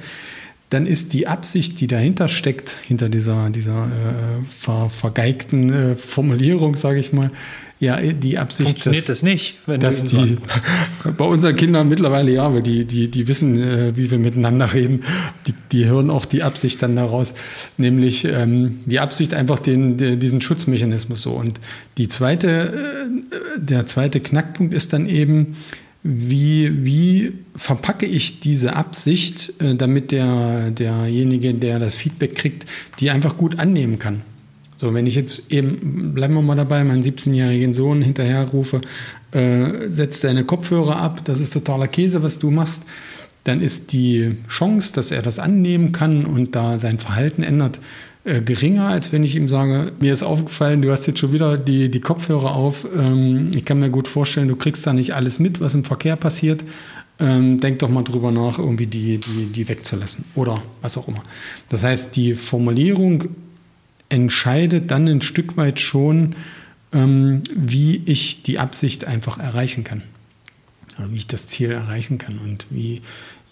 dann 0.71 0.87
ist 0.87 1.13
die 1.13 1.27
Absicht, 1.27 1.81
die 1.81 1.89
dahinter 1.89 2.29
steckt, 2.29 2.79
hinter 2.87 3.09
dieser, 3.09 3.51
dieser 3.51 3.87
äh, 3.87 4.45
ver, 4.49 4.89
vergeigten 4.89 5.71
äh, 5.73 5.97
Formulierung, 5.97 6.77
sage 6.77 7.01
ich 7.01 7.13
mal, 7.13 7.33
ja, 7.81 7.97
die 8.01 8.39
Absicht, 8.39 8.71
Funktioniert 8.71 9.09
dass, 9.09 9.21
das 9.21 9.23
nicht, 9.23 9.59
wenn 9.67 9.81
dass 9.81 10.05
die, 10.05 10.37
bei 11.17 11.25
unseren 11.25 11.57
Kindern 11.57 11.89
mittlerweile 11.89 12.31
ja, 12.31 12.53
weil 12.53 12.63
die, 12.63 12.85
die, 12.85 13.11
die 13.11 13.27
wissen, 13.27 13.59
äh, 13.59 13.97
wie 13.97 14.11
wir 14.11 14.19
miteinander 14.19 14.73
reden, 14.73 15.01
die, 15.47 15.55
die 15.73 15.87
hören 15.87 16.09
auch 16.09 16.25
die 16.25 16.45
Absicht 16.45 16.81
dann 16.83 16.95
daraus, 16.95 17.35
nämlich 17.77 18.25
ähm, 18.27 18.81
die 18.85 19.01
Absicht 19.01 19.35
einfach 19.35 19.59
den, 19.59 19.97
den, 19.97 20.21
diesen 20.21 20.41
Schutzmechanismus 20.41 21.23
so. 21.23 21.33
Und 21.33 21.59
die 21.99 22.07
zweite, 22.07 22.49
äh, 22.49 23.61
der 23.61 23.87
zweite 23.87 24.21
Knackpunkt 24.21 24.73
ist 24.73 24.93
dann 24.93 25.07
eben, 25.09 25.57
wie, 26.03 26.85
wie 26.85 27.33
verpacke 27.55 28.07
ich 28.07 28.41
diese 28.41 28.75
Absicht, 28.77 29.53
äh, 29.61 29.75
damit 29.75 30.13
der, 30.13 30.71
derjenige, 30.71 31.53
der 31.55 31.79
das 31.79 31.95
Feedback 31.95 32.35
kriegt, 32.35 32.65
die 33.01 33.11
einfach 33.11 33.37
gut 33.37 33.59
annehmen 33.59 33.99
kann. 33.99 34.23
So, 34.77 34.95
wenn 34.95 35.07
ich 35.07 35.15
jetzt 35.15 35.53
eben, 35.53 36.15
bleiben 36.15 36.33
wir 36.33 36.41
mal 36.41 36.57
dabei, 36.57 36.83
meinen 36.85 37.03
17-jährigen 37.03 37.75
Sohn 37.75 38.01
hinterher 38.01 38.45
rufe, 38.45 38.81
äh, 39.33 39.89
setz 39.89 40.21
deine 40.21 40.45
Kopfhörer 40.45 40.97
ab, 40.97 41.21
das 41.25 41.39
ist 41.39 41.53
totaler 41.53 41.87
Käse, 41.87 42.23
was 42.23 42.39
du 42.39 42.51
machst, 42.51 42.87
dann 43.45 43.61
ist 43.61 43.93
die 43.93 44.37
Chance, 44.49 44.95
dass 44.95 45.11
er 45.11 45.21
das 45.21 45.39
annehmen 45.39 45.93
kann 45.93 46.25
und 46.25 46.55
da 46.55 46.79
sein 46.79 46.99
Verhalten 46.99 47.43
ändert, 47.43 47.79
äh, 48.25 48.43
geringer, 48.43 48.89
als 48.89 49.13
wenn 49.13 49.25
ich 49.25 49.35
ihm 49.35 49.49
sage, 49.49 49.93
mir 49.99 50.13
ist 50.13 50.23
aufgefallen, 50.23 50.83
du 50.83 50.91
hast 50.91 51.07
jetzt 51.07 51.21
schon 51.21 51.33
wieder 51.33 51.57
die, 51.57 51.91
die 51.91 52.01
Kopfhörer 52.01 52.53
auf. 52.53 52.87
Ähm, 52.95 53.51
ich 53.55 53.65
kann 53.65 53.81
mir 53.81 53.89
gut 53.89 54.09
vorstellen, 54.09 54.49
du 54.49 54.57
kriegst 54.57 54.87
da 54.87 54.93
nicht 54.93 55.15
alles 55.15 55.39
mit, 55.39 55.61
was 55.61 55.75
im 55.75 55.85
Verkehr 55.85 56.17
passiert. 56.17 56.65
Ähm, 57.19 57.61
denk 57.61 57.79
doch 57.79 57.89
mal 57.89 58.03
drüber 58.03 58.31
nach, 58.31 58.59
irgendwie 58.59 58.87
die, 58.87 59.19
die, 59.19 59.47
die 59.47 59.69
wegzulassen 59.69 60.25
oder 60.35 60.63
was 60.83 60.99
auch 60.99 61.09
immer. 61.09 61.23
Das 61.71 61.83
heißt, 61.83 62.15
die 62.15 62.35
Formulierung 62.35 63.25
entscheidet 64.11 64.91
dann 64.91 65.09
ein 65.09 65.23
Stück 65.23 65.57
weit 65.57 65.81
schon, 65.81 66.35
ähm, 66.93 67.43
wie 67.55 68.03
ich 68.05 68.43
die 68.43 68.59
Absicht 68.59 69.07
einfach 69.07 69.39
erreichen 69.39 69.83
kann. 69.83 70.03
Oder 70.99 71.11
wie 71.13 71.17
ich 71.17 71.27
das 71.27 71.47
Ziel 71.47 71.71
erreichen 71.71 72.19
kann 72.19 72.39
und 72.39 72.67
wie, 72.69 73.01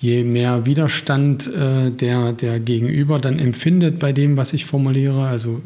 je 0.01 0.23
mehr 0.25 0.65
Widerstand 0.65 1.53
äh, 1.53 1.91
der, 1.91 2.33
der 2.33 2.61
Gegenüber 2.61 3.19
dann 3.19 3.39
empfindet 3.39 3.99
bei 3.99 4.13
dem, 4.13 4.37
was 4.37 4.53
ich 4.53 4.65
formuliere, 4.65 5.27
also 5.27 5.61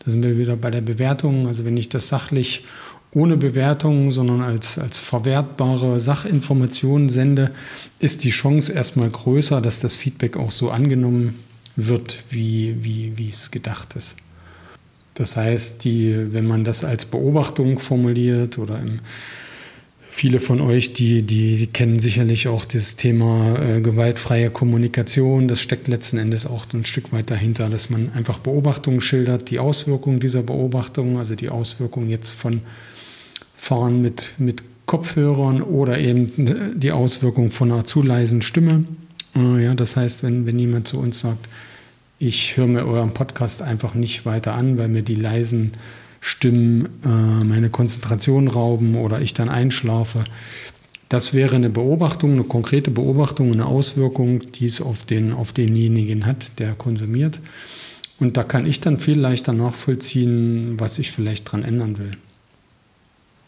da 0.00 0.10
sind 0.10 0.24
wir 0.24 0.38
wieder 0.38 0.56
bei 0.56 0.70
der 0.70 0.82
Bewertung, 0.82 1.46
also 1.46 1.64
wenn 1.64 1.76
ich 1.76 1.88
das 1.88 2.08
sachlich 2.08 2.64
ohne 3.12 3.38
Bewertung, 3.38 4.10
sondern 4.10 4.42
als, 4.42 4.78
als 4.78 4.98
verwertbare 4.98 5.98
Sachinformationen 5.98 7.08
sende, 7.08 7.50
ist 7.98 8.24
die 8.24 8.30
Chance 8.30 8.72
erstmal 8.72 9.08
größer, 9.08 9.62
dass 9.62 9.80
das 9.80 9.94
Feedback 9.94 10.36
auch 10.36 10.50
so 10.50 10.70
angenommen 10.70 11.36
wird, 11.74 12.24
wie, 12.28 12.76
wie, 12.80 13.16
wie 13.16 13.28
es 13.28 13.50
gedacht 13.50 13.94
ist. 13.96 14.16
Das 15.14 15.36
heißt, 15.36 15.84
die, 15.84 16.32
wenn 16.32 16.46
man 16.46 16.64
das 16.64 16.84
als 16.84 17.06
Beobachtung 17.06 17.78
formuliert 17.78 18.58
oder 18.58 18.78
im 18.78 19.00
Viele 20.18 20.40
von 20.40 20.60
euch, 20.60 20.94
die, 20.94 21.22
die 21.22 21.68
kennen 21.68 22.00
sicherlich 22.00 22.48
auch 22.48 22.64
das 22.64 22.96
Thema 22.96 23.56
äh, 23.56 23.80
gewaltfreie 23.80 24.50
Kommunikation. 24.50 25.46
Das 25.46 25.60
steckt 25.60 25.86
letzten 25.86 26.18
Endes 26.18 26.44
auch 26.44 26.66
ein 26.74 26.84
Stück 26.84 27.12
weit 27.12 27.30
dahinter, 27.30 27.68
dass 27.68 27.88
man 27.88 28.10
einfach 28.12 28.40
Beobachtungen 28.40 29.00
schildert, 29.00 29.48
die 29.48 29.60
Auswirkungen 29.60 30.18
dieser 30.18 30.42
Beobachtungen, 30.42 31.18
also 31.18 31.36
die 31.36 31.50
Auswirkungen 31.50 32.10
jetzt 32.10 32.32
von 32.32 32.62
Fahren 33.54 34.02
mit, 34.02 34.34
mit 34.38 34.64
Kopfhörern 34.86 35.62
oder 35.62 36.00
eben 36.00 36.48
äh, 36.48 36.74
die 36.74 36.90
Auswirkungen 36.90 37.52
von 37.52 37.70
einer 37.70 37.84
zu 37.84 38.02
leisen 38.02 38.42
Stimme. 38.42 38.86
Äh, 39.36 39.66
ja, 39.66 39.74
das 39.74 39.94
heißt, 39.94 40.24
wenn, 40.24 40.46
wenn 40.46 40.58
jemand 40.58 40.88
zu 40.88 40.98
uns 40.98 41.20
sagt, 41.20 41.48
ich 42.18 42.56
höre 42.56 42.66
mir 42.66 42.84
euren 42.84 43.14
Podcast 43.14 43.62
einfach 43.62 43.94
nicht 43.94 44.26
weiter 44.26 44.54
an, 44.54 44.78
weil 44.78 44.88
mir 44.88 45.02
die 45.02 45.14
leisen 45.14 45.74
Stimmen 46.20 46.86
äh, 47.04 47.44
meine 47.44 47.70
Konzentration 47.70 48.48
rauben 48.48 48.96
oder 48.96 49.20
ich 49.20 49.34
dann 49.34 49.48
einschlafe. 49.48 50.24
Das 51.08 51.32
wäre 51.32 51.56
eine 51.56 51.70
Beobachtung, 51.70 52.32
eine 52.32 52.44
konkrete 52.44 52.90
Beobachtung, 52.90 53.52
eine 53.52 53.66
Auswirkung, 53.66 54.52
die 54.52 54.66
es 54.66 54.82
auf, 54.82 55.04
den, 55.04 55.32
auf 55.32 55.52
denjenigen 55.52 56.26
hat, 56.26 56.58
der 56.58 56.74
konsumiert. 56.74 57.40
Und 58.20 58.36
da 58.36 58.42
kann 58.42 58.66
ich 58.66 58.80
dann 58.80 58.98
viel 58.98 59.18
leichter 59.18 59.52
nachvollziehen, 59.52 60.78
was 60.78 60.98
ich 60.98 61.10
vielleicht 61.12 61.50
dran 61.50 61.62
ändern 61.62 61.98
will. 61.98 62.10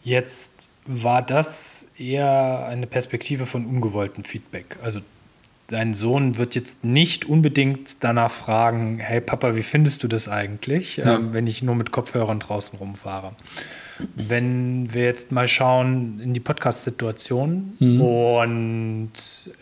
Jetzt 0.03 0.69
war 0.87 1.21
das 1.21 1.87
eher 1.97 2.65
eine 2.67 2.87
Perspektive 2.87 3.45
von 3.45 3.65
ungewolltem 3.65 4.23
Feedback. 4.23 4.77
Also 4.81 5.01
dein 5.71 5.93
Sohn 5.93 6.37
wird 6.37 6.55
jetzt 6.55 6.83
nicht 6.83 7.25
unbedingt 7.25 8.03
danach 8.03 8.31
fragen, 8.31 8.99
hey 8.99 9.21
Papa, 9.21 9.55
wie 9.55 9.63
findest 9.63 10.03
du 10.03 10.07
das 10.07 10.27
eigentlich, 10.27 10.97
ja. 10.97 11.15
ähm, 11.15 11.33
wenn 11.33 11.47
ich 11.47 11.63
nur 11.63 11.75
mit 11.75 11.91
Kopfhörern 11.91 12.39
draußen 12.39 12.77
rumfahre. 12.77 13.33
Wenn 14.15 14.93
wir 14.93 15.03
jetzt 15.03 15.31
mal 15.31 15.47
schauen 15.47 16.19
in 16.23 16.33
die 16.33 16.39
Podcast-Situation 16.39 17.73
mhm. 17.79 18.01
und 18.01 19.11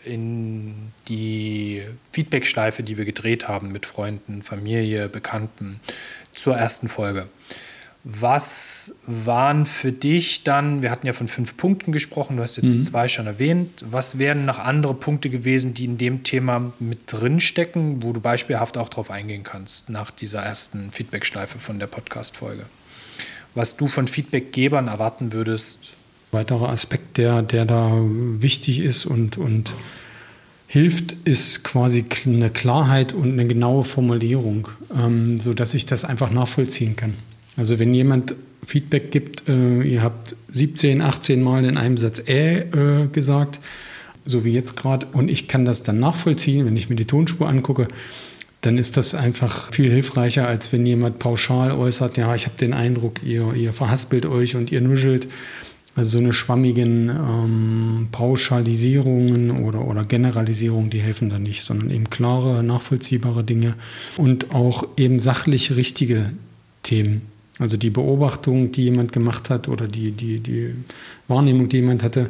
in 0.04 0.92
die 1.08 1.82
Feedback-Schleife, 2.12 2.82
die 2.82 2.96
wir 2.96 3.04
gedreht 3.04 3.48
haben 3.48 3.70
mit 3.70 3.86
Freunden, 3.86 4.42
Familie, 4.42 5.08
Bekannten 5.08 5.80
zur 6.32 6.56
ersten 6.56 6.88
Folge. 6.88 7.26
Was 8.02 8.94
waren 9.06 9.66
für 9.66 9.92
dich 9.92 10.42
dann, 10.42 10.80
wir 10.80 10.90
hatten 10.90 11.06
ja 11.06 11.12
von 11.12 11.28
fünf 11.28 11.58
Punkten 11.58 11.92
gesprochen, 11.92 12.38
du 12.38 12.42
hast 12.42 12.56
jetzt 12.56 12.74
mhm. 12.74 12.84
zwei 12.84 13.08
schon 13.08 13.26
erwähnt, 13.26 13.84
was 13.90 14.18
wären 14.18 14.46
noch 14.46 14.58
andere 14.58 14.94
Punkte 14.94 15.28
gewesen, 15.28 15.74
die 15.74 15.84
in 15.84 15.98
dem 15.98 16.22
Thema 16.22 16.72
mit 16.78 17.12
drin 17.12 17.40
stecken, 17.40 18.02
wo 18.02 18.14
du 18.14 18.20
beispielhaft 18.20 18.78
auch 18.78 18.88
drauf 18.88 19.10
eingehen 19.10 19.42
kannst, 19.42 19.90
nach 19.90 20.10
dieser 20.10 20.40
ersten 20.40 20.92
Feedback-Schleife 20.92 21.58
von 21.58 21.78
der 21.78 21.88
Podcast-Folge? 21.88 22.64
Was 23.54 23.76
du 23.76 23.86
von 23.86 24.08
Feedbackgebern 24.08 24.88
erwarten 24.88 25.34
würdest? 25.34 25.92
Weiterer 26.30 26.70
Aspekt, 26.70 27.18
der, 27.18 27.42
der 27.42 27.66
da 27.66 27.92
wichtig 27.92 28.80
ist 28.80 29.04
und, 29.04 29.36
und 29.36 29.74
hilft, 30.68 31.16
ist 31.24 31.64
quasi 31.64 32.04
eine 32.24 32.48
Klarheit 32.48 33.12
und 33.12 33.32
eine 33.32 33.46
genaue 33.46 33.84
Formulierung, 33.84 34.68
ähm, 34.96 35.36
sodass 35.36 35.74
ich 35.74 35.84
das 35.84 36.06
einfach 36.06 36.30
nachvollziehen 36.30 36.96
kann. 36.96 37.14
Also 37.60 37.78
wenn 37.78 37.92
jemand 37.92 38.34
Feedback 38.64 39.10
gibt, 39.10 39.46
äh, 39.46 39.82
ihr 39.82 40.02
habt 40.02 40.34
17, 40.50 41.02
18 41.02 41.42
Mal 41.42 41.66
in 41.66 41.76
einem 41.76 41.98
Satz 41.98 42.22
äh, 42.26 42.60
äh 42.60 43.06
gesagt, 43.08 43.60
so 44.24 44.46
wie 44.46 44.52
jetzt 44.54 44.76
gerade, 44.76 45.06
und 45.12 45.30
ich 45.30 45.46
kann 45.46 45.66
das 45.66 45.82
dann 45.82 46.00
nachvollziehen, 46.00 46.64
wenn 46.64 46.74
ich 46.78 46.88
mir 46.88 46.96
die 46.96 47.04
Tonspur 47.04 47.50
angucke, 47.50 47.86
dann 48.62 48.78
ist 48.78 48.96
das 48.96 49.14
einfach 49.14 49.74
viel 49.74 49.92
hilfreicher, 49.92 50.48
als 50.48 50.72
wenn 50.72 50.86
jemand 50.86 51.18
pauschal 51.18 51.72
äußert, 51.72 52.16
ja, 52.16 52.34
ich 52.34 52.46
habe 52.46 52.56
den 52.56 52.72
Eindruck, 52.72 53.22
ihr, 53.22 53.52
ihr 53.52 53.74
verhaspelt 53.74 54.24
euch 54.24 54.56
und 54.56 54.72
ihr 54.72 54.80
nuschelt. 54.80 55.28
Also 55.94 56.12
so 56.12 56.18
eine 56.18 56.32
schwammigen 56.32 57.10
ähm, 57.10 58.08
Pauschalisierungen 58.10 59.50
oder, 59.50 59.86
oder 59.86 60.06
Generalisierungen, 60.06 60.88
die 60.88 61.00
helfen 61.00 61.28
da 61.28 61.38
nicht, 61.38 61.62
sondern 61.62 61.90
eben 61.90 62.08
klare, 62.08 62.62
nachvollziehbare 62.62 63.44
Dinge 63.44 63.74
und 64.16 64.54
auch 64.54 64.84
eben 64.96 65.18
sachlich 65.18 65.76
richtige 65.76 66.30
Themen. 66.82 67.29
Also 67.60 67.76
die 67.76 67.90
Beobachtung, 67.90 68.72
die 68.72 68.84
jemand 68.84 69.12
gemacht 69.12 69.50
hat 69.50 69.68
oder 69.68 69.86
die, 69.86 70.12
die, 70.12 70.40
die 70.40 70.74
Wahrnehmung, 71.28 71.68
die 71.68 71.76
jemand 71.76 72.02
hatte, 72.02 72.28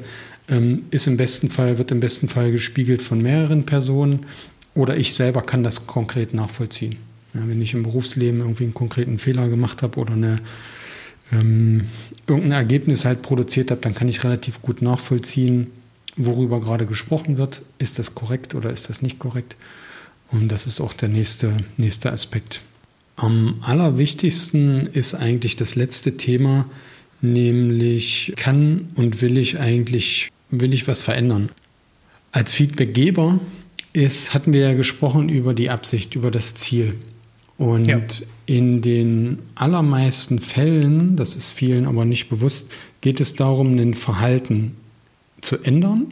ähm, 0.48 0.82
ist 0.90 1.06
im 1.06 1.16
besten 1.16 1.48
Fall, 1.48 1.78
wird 1.78 1.92
im 1.92 2.00
besten 2.00 2.28
Fall 2.28 2.50
gespiegelt 2.50 3.00
von 3.00 3.22
mehreren 3.22 3.64
Personen 3.64 4.26
oder 4.74 4.96
ich 4.96 5.14
selber 5.14 5.42
kann 5.42 5.62
das 5.62 5.86
konkret 5.86 6.34
nachvollziehen. 6.34 6.96
Ja, 7.32 7.42
wenn 7.46 7.62
ich 7.62 7.74
im 7.74 7.84
Berufsleben 7.84 8.40
irgendwie 8.40 8.64
einen 8.64 8.74
konkreten 8.74 9.18
Fehler 9.18 9.48
gemacht 9.48 9.82
habe 9.82 10.00
oder 10.00 10.14
eine, 10.14 10.40
ähm, 11.30 11.84
irgendein 12.26 12.52
Ergebnis 12.52 13.04
halt 13.04 13.22
produziert 13.22 13.70
habe, 13.70 13.80
dann 13.80 13.94
kann 13.94 14.08
ich 14.08 14.24
relativ 14.24 14.62
gut 14.62 14.82
nachvollziehen, 14.82 15.68
worüber 16.16 16.60
gerade 16.60 16.86
gesprochen 16.86 17.36
wird. 17.36 17.62
Ist 17.78 18.00
das 18.00 18.16
korrekt 18.16 18.56
oder 18.56 18.70
ist 18.70 18.90
das 18.90 19.00
nicht 19.00 19.20
korrekt? 19.20 19.54
Und 20.32 20.48
das 20.48 20.66
ist 20.66 20.80
auch 20.80 20.92
der 20.92 21.08
nächste, 21.08 21.64
nächste 21.76 22.12
Aspekt. 22.12 22.62
Am 23.20 23.56
allerwichtigsten 23.60 24.86
ist 24.86 25.14
eigentlich 25.14 25.54
das 25.54 25.76
letzte 25.76 26.16
Thema, 26.16 26.64
nämlich 27.20 28.32
kann 28.36 28.88
und 28.94 29.20
will 29.20 29.36
ich 29.36 29.58
eigentlich, 29.58 30.30
will 30.48 30.72
ich 30.72 30.88
was 30.88 31.02
verändern? 31.02 31.50
Als 32.32 32.54
Feedbackgeber 32.54 33.38
ist, 33.92 34.32
hatten 34.32 34.54
wir 34.54 34.60
ja 34.60 34.74
gesprochen 34.74 35.28
über 35.28 35.52
die 35.52 35.68
Absicht, 35.68 36.14
über 36.14 36.30
das 36.30 36.54
Ziel. 36.54 36.94
Und 37.58 37.86
ja. 37.86 38.00
in 38.46 38.80
den 38.80 39.40
allermeisten 39.54 40.38
Fällen, 40.38 41.16
das 41.16 41.36
ist 41.36 41.50
vielen 41.50 41.84
aber 41.84 42.06
nicht 42.06 42.30
bewusst, 42.30 42.72
geht 43.02 43.20
es 43.20 43.34
darum, 43.34 43.76
ein 43.78 43.92
Verhalten 43.92 44.76
zu 45.42 45.58
ändern, 45.58 46.06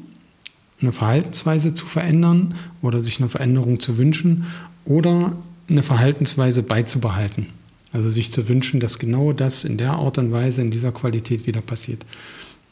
eine 0.83 0.93
Verhaltensweise 0.93 1.73
zu 1.73 1.87
verändern 1.87 2.55
oder 2.83 3.01
sich 3.01 3.19
eine 3.19 3.31
Veränderung 3.31 3.81
zu 3.81 3.97
wünschen 3.97 4.45
oder 4.85 5.39
eine 5.69 5.83
Verhaltensweise 5.83 6.63
beizubehalten. 6.63 7.47
Also 7.93 8.09
sich 8.09 8.31
zu 8.31 8.49
wünschen, 8.49 8.81
dass 8.81 8.99
genau 8.99 9.33
das 9.33 9.65
in 9.65 9.79
der 9.79 9.93
Art 9.93 10.19
und 10.19 10.33
Weise, 10.33 10.61
in 10.61 10.71
dieser 10.71 10.93
Qualität 10.93 11.47
wieder 11.47 11.61
passiert. 11.61 12.05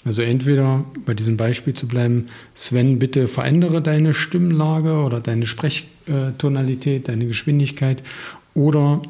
Also 0.05 0.23
entweder 0.23 0.85
bei 1.05 1.15
diesem 1.15 1.37
Beispiel 1.37 1.75
zu 1.75 1.89
bleiben, 1.89 2.27
Sven, 2.55 2.99
bitte 2.99 3.27
verändere 3.27 3.83
deine 3.83 4.15
Stimmlage 4.15 4.93
oder 5.01 5.21
deine 5.21 5.47
Sprechtonalität, 5.47 7.09
deine 7.09 7.27
Geschwindigkeit 7.27 8.03
oder 8.55 9.03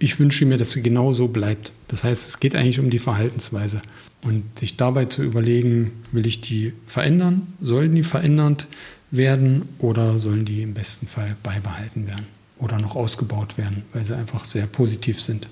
ich 0.00 0.18
wünsche 0.18 0.44
mir, 0.44 0.58
dass 0.58 0.72
sie 0.72 0.82
genau 0.82 1.12
so 1.12 1.28
bleibt. 1.28 1.72
Das 1.86 2.02
heißt, 2.02 2.28
es 2.28 2.40
geht 2.40 2.56
eigentlich 2.56 2.80
um 2.80 2.90
die 2.90 2.98
Verhaltensweise. 2.98 3.80
Und 4.22 4.58
sich 4.58 4.76
dabei 4.76 5.04
zu 5.04 5.22
überlegen, 5.22 5.92
will 6.10 6.26
ich 6.26 6.40
die 6.40 6.72
verändern? 6.86 7.46
Sollen 7.60 7.94
die 7.94 8.02
verändert 8.02 8.66
werden 9.12 9.62
oder 9.78 10.18
sollen 10.18 10.44
die 10.44 10.62
im 10.62 10.74
besten 10.74 11.06
Fall 11.06 11.36
beibehalten 11.44 12.08
werden? 12.08 12.26
Oder 12.62 12.78
noch 12.78 12.96
ausgebaut 12.96 13.58
werden, 13.58 13.84
weil 13.92 14.04
sie 14.04 14.16
einfach 14.16 14.44
sehr 14.44 14.66
positiv 14.66 15.20
sind. 15.20 15.48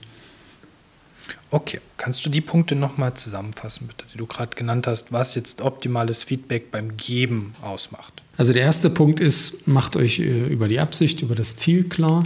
Okay, 1.51 1.81
kannst 1.97 2.25
du 2.25 2.31
die 2.31 2.41
Punkte 2.41 2.77
nochmal 2.77 3.15
zusammenfassen, 3.15 3.89
bitte, 3.89 4.05
die 4.13 4.19
du 4.19 4.27
gerade 4.27 4.55
genannt 4.55 4.87
hast, 4.87 5.13
was 5.13 5.35
jetzt 5.35 5.61
optimales 5.61 6.23
Feedback 6.23 6.71
beim 6.71 6.97
Geben 6.97 7.55
ausmacht? 7.61 8.23
Also 8.37 8.53
der 8.53 8.63
erste 8.63 8.89
Punkt 8.89 9.19
ist, 9.19 9.67
macht 9.67 9.97
euch 9.97 10.21
äh, 10.21 10.47
über 10.47 10.69
die 10.69 10.79
Absicht, 10.79 11.23
über 11.23 11.35
das 11.35 11.57
Ziel 11.57 11.89
klar, 11.89 12.25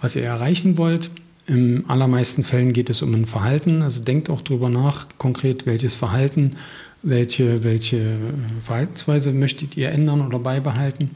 was 0.00 0.16
ihr 0.16 0.24
erreichen 0.24 0.78
wollt. 0.78 1.10
Im 1.46 1.84
allermeisten 1.90 2.44
Fällen 2.44 2.72
geht 2.72 2.88
es 2.88 3.02
um 3.02 3.14
ein 3.14 3.26
Verhalten, 3.26 3.82
also 3.82 4.00
denkt 4.00 4.30
auch 4.30 4.40
darüber 4.40 4.70
nach, 4.70 5.06
konkret 5.18 5.66
welches 5.66 5.94
Verhalten, 5.94 6.56
welche, 7.02 7.64
welche 7.64 8.16
Verhaltensweise 8.60 9.32
möchtet 9.32 9.76
ihr 9.76 9.90
ändern 9.90 10.20
oder 10.20 10.38
beibehalten 10.38 11.10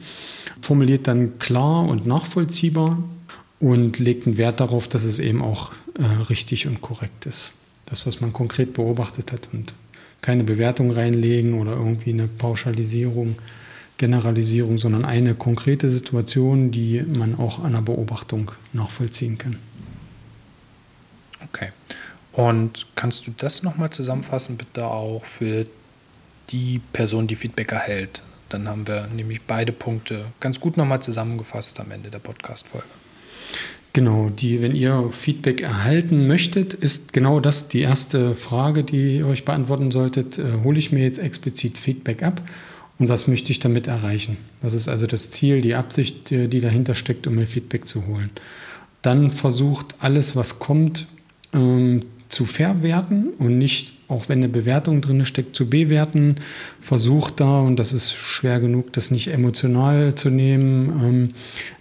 formuliert 0.60 1.06
dann 1.06 1.38
klar 1.38 1.86
und 1.86 2.06
nachvollziehbar 2.06 3.02
und 3.58 3.98
legt 3.98 4.26
einen 4.26 4.36
Wert 4.36 4.60
darauf, 4.60 4.88
dass 4.88 5.04
es 5.04 5.18
eben 5.18 5.42
auch 5.42 5.72
äh, 5.98 6.02
richtig 6.24 6.66
und 6.66 6.80
korrekt 6.80 7.26
ist. 7.26 7.52
Das, 7.86 8.06
was 8.06 8.20
man 8.20 8.32
konkret 8.32 8.74
beobachtet 8.74 9.32
hat 9.32 9.48
und 9.52 9.74
keine 10.22 10.44
Bewertung 10.44 10.90
reinlegen 10.90 11.54
oder 11.54 11.72
irgendwie 11.72 12.10
eine 12.10 12.26
Pauschalisierung, 12.26 13.36
Generalisierung, 13.96 14.76
sondern 14.76 15.04
eine 15.04 15.34
konkrete 15.34 15.88
Situation, 15.88 16.70
die 16.70 17.02
man 17.02 17.36
auch 17.36 17.62
an 17.62 17.72
der 17.72 17.80
Beobachtung 17.80 18.50
nachvollziehen 18.72 19.38
kann. 19.38 19.56
Okay. 21.44 21.70
Und 22.36 22.86
kannst 22.94 23.26
du 23.26 23.32
das 23.36 23.62
nochmal 23.62 23.88
zusammenfassen, 23.90 24.58
bitte 24.58 24.84
auch 24.84 25.24
für 25.24 25.66
die 26.50 26.82
Person, 26.92 27.26
die 27.26 27.34
Feedback 27.34 27.72
erhält? 27.72 28.22
Dann 28.50 28.68
haben 28.68 28.86
wir 28.86 29.06
nämlich 29.08 29.40
beide 29.46 29.72
Punkte 29.72 30.26
ganz 30.38 30.60
gut 30.60 30.76
nochmal 30.76 31.00
zusammengefasst 31.00 31.80
am 31.80 31.90
Ende 31.90 32.10
der 32.10 32.18
Podcast-Folge. 32.18 32.86
Genau, 33.94 34.28
die, 34.28 34.60
wenn 34.60 34.74
ihr 34.74 35.08
Feedback 35.10 35.62
erhalten 35.62 36.26
möchtet, 36.26 36.74
ist 36.74 37.14
genau 37.14 37.40
das 37.40 37.68
die 37.68 37.80
erste 37.80 38.34
Frage, 38.34 38.84
die 38.84 39.16
ihr 39.16 39.26
euch 39.26 39.46
beantworten 39.46 39.90
solltet. 39.90 40.38
Äh, 40.38 40.62
hole 40.62 40.78
ich 40.78 40.92
mir 40.92 41.02
jetzt 41.02 41.18
explizit 41.18 41.78
Feedback 41.78 42.22
ab 42.22 42.42
und 42.98 43.08
was 43.08 43.26
möchte 43.28 43.50
ich 43.50 43.60
damit 43.60 43.86
erreichen? 43.86 44.36
Was 44.60 44.74
ist 44.74 44.88
also 44.88 45.06
das 45.06 45.30
Ziel, 45.30 45.62
die 45.62 45.74
Absicht, 45.74 46.30
äh, 46.30 46.48
die 46.48 46.60
dahinter 46.60 46.94
steckt, 46.94 47.26
um 47.26 47.36
mir 47.36 47.46
Feedback 47.46 47.86
zu 47.86 48.06
holen? 48.06 48.28
Dann 49.00 49.30
versucht 49.30 49.94
alles, 50.00 50.36
was 50.36 50.58
kommt, 50.58 51.06
ähm, 51.54 52.02
zu 52.28 52.44
verwerten 52.44 53.28
und 53.38 53.58
nicht, 53.58 53.92
auch 54.08 54.28
wenn 54.28 54.38
eine 54.38 54.48
Bewertung 54.48 55.00
drin 55.00 55.24
steckt, 55.24 55.56
zu 55.56 55.68
bewerten. 55.68 56.36
Versucht 56.80 57.40
da, 57.40 57.60
und 57.60 57.76
das 57.76 57.92
ist 57.92 58.14
schwer 58.14 58.60
genug, 58.60 58.92
das 58.92 59.10
nicht 59.10 59.28
emotional 59.28 60.14
zu 60.14 60.30
nehmen, 60.30 60.88
ähm, 61.02 61.34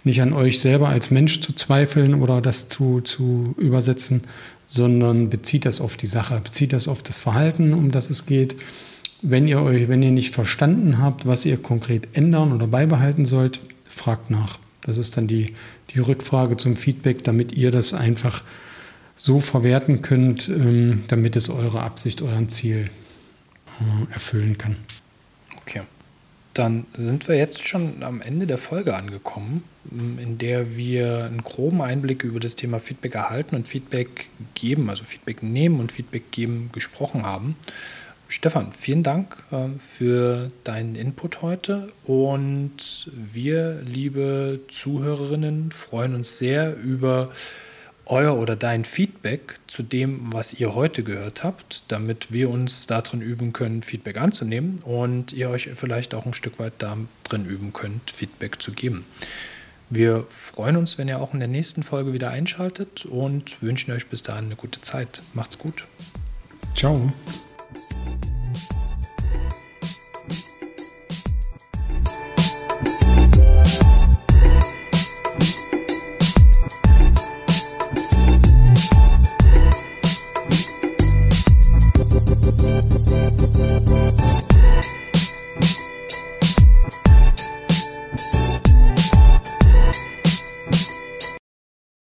nicht 0.04 0.22
an 0.22 0.32
euch 0.32 0.60
selber 0.60 0.88
als 0.88 1.10
Mensch 1.10 1.40
zu 1.40 1.52
zweifeln 1.52 2.14
oder 2.14 2.40
das 2.40 2.68
zu, 2.68 3.00
zu 3.00 3.54
übersetzen, 3.58 4.22
sondern 4.66 5.30
bezieht 5.30 5.64
das 5.64 5.80
auf 5.80 5.96
die 5.96 6.06
Sache, 6.06 6.40
bezieht 6.42 6.72
das 6.72 6.88
auf 6.88 7.02
das 7.02 7.20
Verhalten, 7.20 7.72
um 7.72 7.90
das 7.90 8.10
es 8.10 8.26
geht. 8.26 8.56
Wenn 9.22 9.48
ihr 9.48 9.62
euch, 9.62 9.88
wenn 9.88 10.02
ihr 10.02 10.10
nicht 10.10 10.34
verstanden 10.34 10.98
habt, 10.98 11.26
was 11.26 11.44
ihr 11.44 11.56
konkret 11.56 12.08
ändern 12.12 12.52
oder 12.52 12.66
beibehalten 12.66 13.24
sollt, 13.24 13.60
fragt 13.88 14.30
nach. 14.30 14.58
Das 14.82 14.98
ist 14.98 15.16
dann 15.16 15.26
die, 15.26 15.52
die 15.90 15.98
Rückfrage 15.98 16.56
zum 16.56 16.76
Feedback, 16.76 17.24
damit 17.24 17.52
ihr 17.52 17.70
das 17.70 17.92
einfach 17.94 18.44
so 19.16 19.40
verwerten 19.40 20.02
könnt, 20.02 20.48
ähm, 20.48 21.04
damit 21.08 21.36
es 21.36 21.48
eure 21.48 21.80
Absicht, 21.80 22.22
euren 22.22 22.48
Ziel 22.48 22.90
äh, 23.80 24.12
erfüllen 24.12 24.58
kann. 24.58 24.76
Okay. 25.62 25.82
Dann 26.54 26.86
sind 26.96 27.28
wir 27.28 27.36
jetzt 27.36 27.68
schon 27.68 28.02
am 28.02 28.22
Ende 28.22 28.46
der 28.46 28.56
Folge 28.56 28.96
angekommen, 28.96 29.62
in 29.90 30.38
der 30.38 30.74
wir 30.74 31.24
einen 31.24 31.44
groben 31.44 31.82
Einblick 31.82 32.24
über 32.24 32.40
das 32.40 32.56
Thema 32.56 32.78
Feedback 32.80 33.14
erhalten 33.14 33.56
und 33.56 33.68
Feedback 33.68 34.28
geben, 34.54 34.88
also 34.88 35.04
Feedback 35.04 35.42
nehmen 35.42 35.80
und 35.80 35.92
Feedback 35.92 36.30
geben 36.30 36.70
gesprochen 36.72 37.24
haben. 37.26 37.56
Stefan, 38.28 38.72
vielen 38.72 39.02
Dank 39.02 39.36
äh, 39.52 39.68
für 39.78 40.50
deinen 40.64 40.96
Input 40.96 41.42
heute 41.42 41.88
und 42.04 43.10
wir, 43.12 43.82
liebe 43.84 44.60
Zuhörerinnen, 44.68 45.72
freuen 45.72 46.14
uns 46.14 46.38
sehr 46.38 46.74
über 46.74 47.30
euer 48.06 48.36
oder 48.36 48.56
dein 48.56 48.84
Feedback 48.84 49.58
zu 49.66 49.82
dem, 49.82 50.32
was 50.32 50.54
ihr 50.54 50.74
heute 50.74 51.02
gehört 51.02 51.44
habt, 51.44 51.82
damit 51.88 52.32
wir 52.32 52.50
uns 52.50 52.86
darin 52.86 53.20
üben 53.20 53.52
können, 53.52 53.82
Feedback 53.82 54.18
anzunehmen 54.18 54.80
und 54.84 55.32
ihr 55.32 55.50
euch 55.50 55.70
vielleicht 55.74 56.14
auch 56.14 56.24
ein 56.24 56.34
Stück 56.34 56.58
weit 56.58 56.74
darin 56.78 57.46
üben 57.46 57.72
könnt, 57.72 58.10
Feedback 58.10 58.62
zu 58.62 58.72
geben. 58.72 59.04
Wir 59.88 60.24
freuen 60.28 60.76
uns, 60.76 60.98
wenn 60.98 61.06
ihr 61.08 61.20
auch 61.20 61.32
in 61.32 61.38
der 61.38 61.48
nächsten 61.48 61.82
Folge 61.82 62.12
wieder 62.12 62.30
einschaltet 62.30 63.06
und 63.06 63.62
wünschen 63.62 63.92
euch 63.92 64.06
bis 64.06 64.22
dahin 64.22 64.46
eine 64.46 64.56
gute 64.56 64.80
Zeit. 64.80 65.22
Macht's 65.34 65.58
gut. 65.58 65.86
Ciao. 66.74 67.12